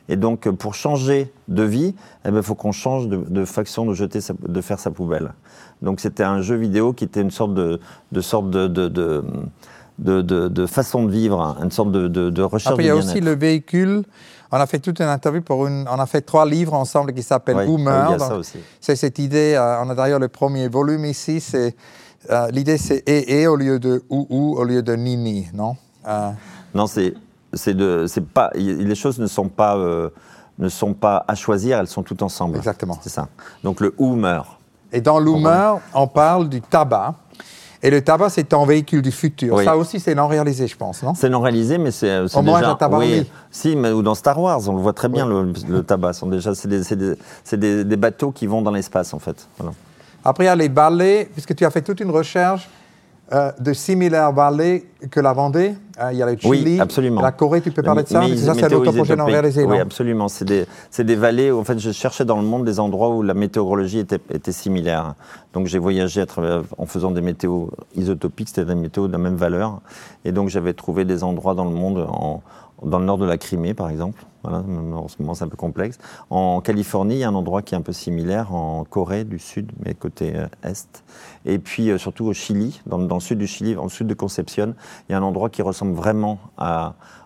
[0.09, 1.93] Et donc, pour changer de vie,
[2.23, 5.33] il eh ben, faut qu'on change de, de, faction de, jeter de faire sa poubelle.
[5.81, 7.79] Donc c'était un jeu vidéo qui était une sorte de,
[8.11, 9.23] de sorte de, de,
[9.99, 14.03] de, façon de vivre, une sorte de, recherche Après, il y a aussi le véhicule.
[14.51, 15.85] On a fait toute une interview pour une.
[15.89, 18.17] On a fait trois livres ensemble qui s'appellent Boomer.
[18.79, 19.55] C'est cette idée.
[19.55, 21.41] Euh, on a d'ailleurs le premier volume ici.
[21.41, 21.75] C'est
[22.29, 25.75] euh, l'idée, c'est et, et au lieu de ou ou au lieu de nini, non?
[26.07, 26.31] Euh,
[26.73, 27.13] Non, c'est
[27.53, 28.49] c'est de c'est pas.
[28.55, 29.77] Les choses ne sont pas
[30.57, 31.79] ne sont pas à choisir.
[31.79, 32.55] Elles sont toutes ensemble.
[32.55, 32.97] Exactement.
[33.01, 33.27] C'est ça.
[33.63, 34.56] Donc le ou meurt.
[34.91, 37.15] Et dans l'humeur, on parle du tabac.
[37.83, 39.61] Et le tabac, c'est un véhicule du futur.
[39.61, 41.13] Ça aussi, c'est non réalisé, je pense, non?
[41.13, 42.75] C'est non réalisé, mais c'est Au moins, déjà...
[42.75, 43.29] tabac, oui.
[43.51, 46.13] Si, mais ou dans Star Wars, on le voit très bien, le, tabac.
[46.13, 49.47] Sont déjà, c'est des, des, bateaux qui vont dans l'espace, en fait.
[50.25, 52.67] Après, il y a les balais, puisque tu as fait toute une recherche
[53.33, 55.75] euh, de similaires vallées que la Vendée.
[55.99, 57.21] Euh, il y a le Chili, absolument.
[57.21, 60.29] la Corée, tu peux parler de ça mais Ça, c'est non réalisé, Oui, absolument.
[60.29, 60.65] C'est des,
[60.97, 63.99] des, vallées où, en fait, je cherchais dans le monde des endroits où la météorologie
[63.99, 65.15] était, était similaire.
[65.53, 69.17] Donc, j'ai voyagé à travers, en faisant des météos isotopiques, c'était des météos de la
[69.17, 69.81] même valeur.
[70.23, 72.41] Et donc, j'avais trouvé des endroits dans le monde en,
[72.83, 74.23] dans le nord de la Crimée, par exemple.
[74.43, 75.97] Voilà, en ce moment, c'est un peu complexe.
[76.29, 79.39] En Californie, il y a un endroit qui est un peu similaire, en Corée du
[79.39, 81.03] Sud, mais côté euh, est.
[81.45, 84.13] Et puis, euh, surtout au Chili, dans, le sud du Chili, dans le sud de
[84.13, 84.75] Concepción,
[85.09, 86.39] il y a un endroit qui ressemble vraiment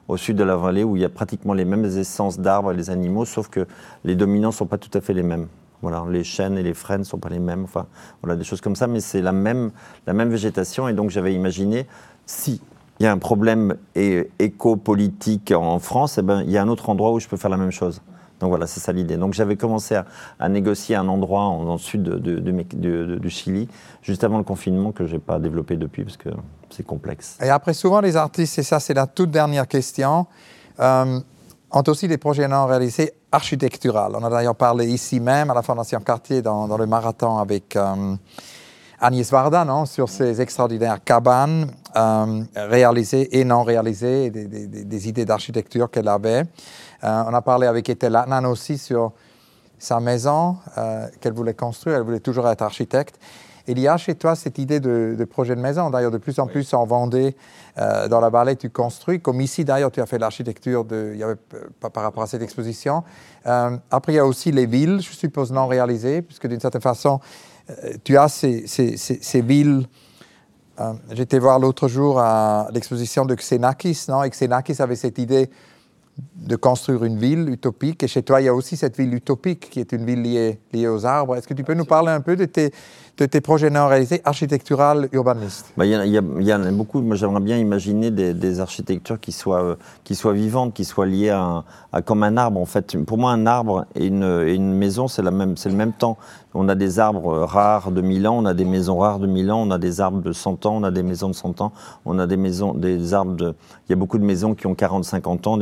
[0.08, 2.76] au sud de la vallée, où il y a pratiquement les mêmes essences d'arbres et
[2.76, 3.68] les animaux, sauf que
[4.04, 5.47] les dominants ne sont pas tout à fait les mêmes.
[5.82, 7.64] Voilà, les chênes et les frênes ne sont pas les mêmes.
[7.64, 7.88] Enfin,
[8.22, 9.72] voilà, des choses comme ça, mais c'est la même,
[10.06, 10.88] la même végétation.
[10.88, 11.88] Et donc, j'avais imaginé,
[12.26, 12.62] si
[13.02, 16.88] il y a un problème éco-politique en France, eh ben, il y a un autre
[16.88, 17.99] endroit où je peux faire la même chose.
[18.39, 19.18] Donc voilà, c'est ça l'idée.
[19.18, 19.99] Donc j'avais commencé
[20.39, 23.68] à, négocier un endroit en, dans le sud du Chili,
[24.04, 26.30] juste avant le confinement, que je n'ai pas développé depuis parce que
[26.70, 27.39] c'est complexe.
[27.41, 30.28] Et après, souvent, les artistes, et ça, c'est la toute dernière question,
[30.80, 31.20] euh,
[31.72, 34.14] ont aussi des projets non réalisés architecturaux.
[34.14, 37.76] On a d'ailleurs parlé ici même, à la Fondation Cartier, dans, le marathon avec.
[37.76, 38.16] Euh,
[39.04, 45.89] Agnès Varda, non, sur ces extraordinaires cabanes euh, réalisées et non réalisées, des, idées d'architecture
[45.89, 46.44] qu'elle avait.
[47.04, 49.12] Euh, on a parlé avec Ethel Latnan aussi sur
[49.80, 51.98] sa maison euh, qu'elle voulait construire.
[51.98, 53.20] Elle voulait toujours être architecte.
[53.68, 55.89] Il y a chez toi cette idée de, projet de maison.
[55.89, 57.36] D'ailleurs, de plus en plus en Vendée,
[57.78, 59.22] dans la vallée, tu construis.
[59.22, 61.16] Comme ici, d'ailleurs, tu as fait l'architecture de,
[61.80, 63.04] par rapport à cette exposition.
[63.46, 67.20] après, il y a aussi les villes, je suppose, non réalisées, puisque d'une certaine façon,
[67.70, 69.86] euh, tu as ces, villes.
[70.82, 74.24] Euh, j'étais voir l'autre jour à l'exposition de Xenakis, non?
[74.24, 75.50] Et Xenakis avait cette idée
[76.36, 78.04] de construire une ville utopique.
[78.04, 80.60] Et chez toi, il y a aussi cette ville utopique qui est une ville liée,
[80.74, 81.36] liée aux arbres.
[81.36, 82.72] Est-ce que tu peux nous parler un peu de tes,
[83.18, 87.01] de tes projets non réalisés, architectural, urbanistes bah, Il y, en a beaucoup.
[87.01, 91.30] Moi, j'aimerais bien imaginer des, architectures qui soient, euh, qui soient vivantes, qui soient liées
[91.30, 91.64] à,
[92.03, 92.59] comme un arbre.
[92.59, 96.18] En fait, pour moi, un arbre et une, une maison, c'est le même temps.
[96.53, 99.51] On a des arbres rares de 1000 ans, on a des maisons rares de 1000
[99.51, 101.72] ans, on a des arbres de 100 ans, on a des maisons de 100 ans,
[102.05, 103.53] on a des maisons, des arbres de...
[103.88, 105.57] Il y a beaucoup de maisons qui ont 40-50 ans,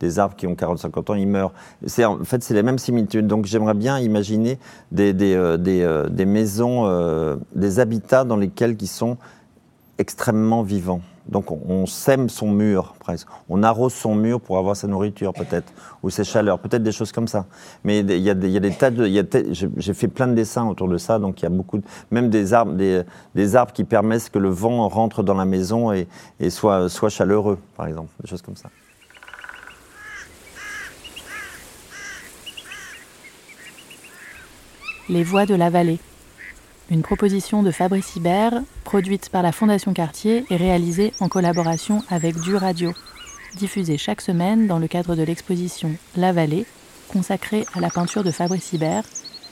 [0.00, 1.52] des, arbres qui ont 40-50 ans, ils meurent.
[1.84, 3.28] En fait, c'est les mêmes similitudes.
[3.28, 4.58] Donc j'aimerais bien imaginer
[4.90, 9.16] des, euh, des, euh, des maisons euh, des habitats dans lesquels qui sont
[9.98, 11.02] extrêmement vivants.
[11.28, 15.72] Donc on, sème son mur presque, on arrose son mur pour avoir sa nourriture peut-être,
[16.02, 17.46] ou ses chaleurs, peut-être des choses comme ça.
[17.84, 19.08] Mais il y, a des tas de...
[19.76, 21.80] J'ai fait plein de dessins autour de ça, donc il y a beaucoup,
[22.10, 26.08] même des arbres, des, arbres qui permettent que le vent rentre dans la maison et,
[26.50, 28.68] soit, soit chaleureux, par exemple, des choses comme ça.
[35.08, 36.00] Les voix de la vallée
[36.90, 42.38] une proposition de Fabrice Hibert, produite par la Fondation Cartier et réalisée en collaboration avec
[42.40, 42.92] Du Radio,
[43.56, 46.66] diffusée chaque semaine dans le cadre de l'exposition La Vallée,
[47.08, 49.04] consacrée à la peinture de Fabrice Hibert,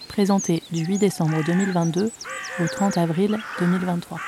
[0.08, 2.10] présentée du 8 décembre 2022
[2.60, 4.18] au 30 avril 2023.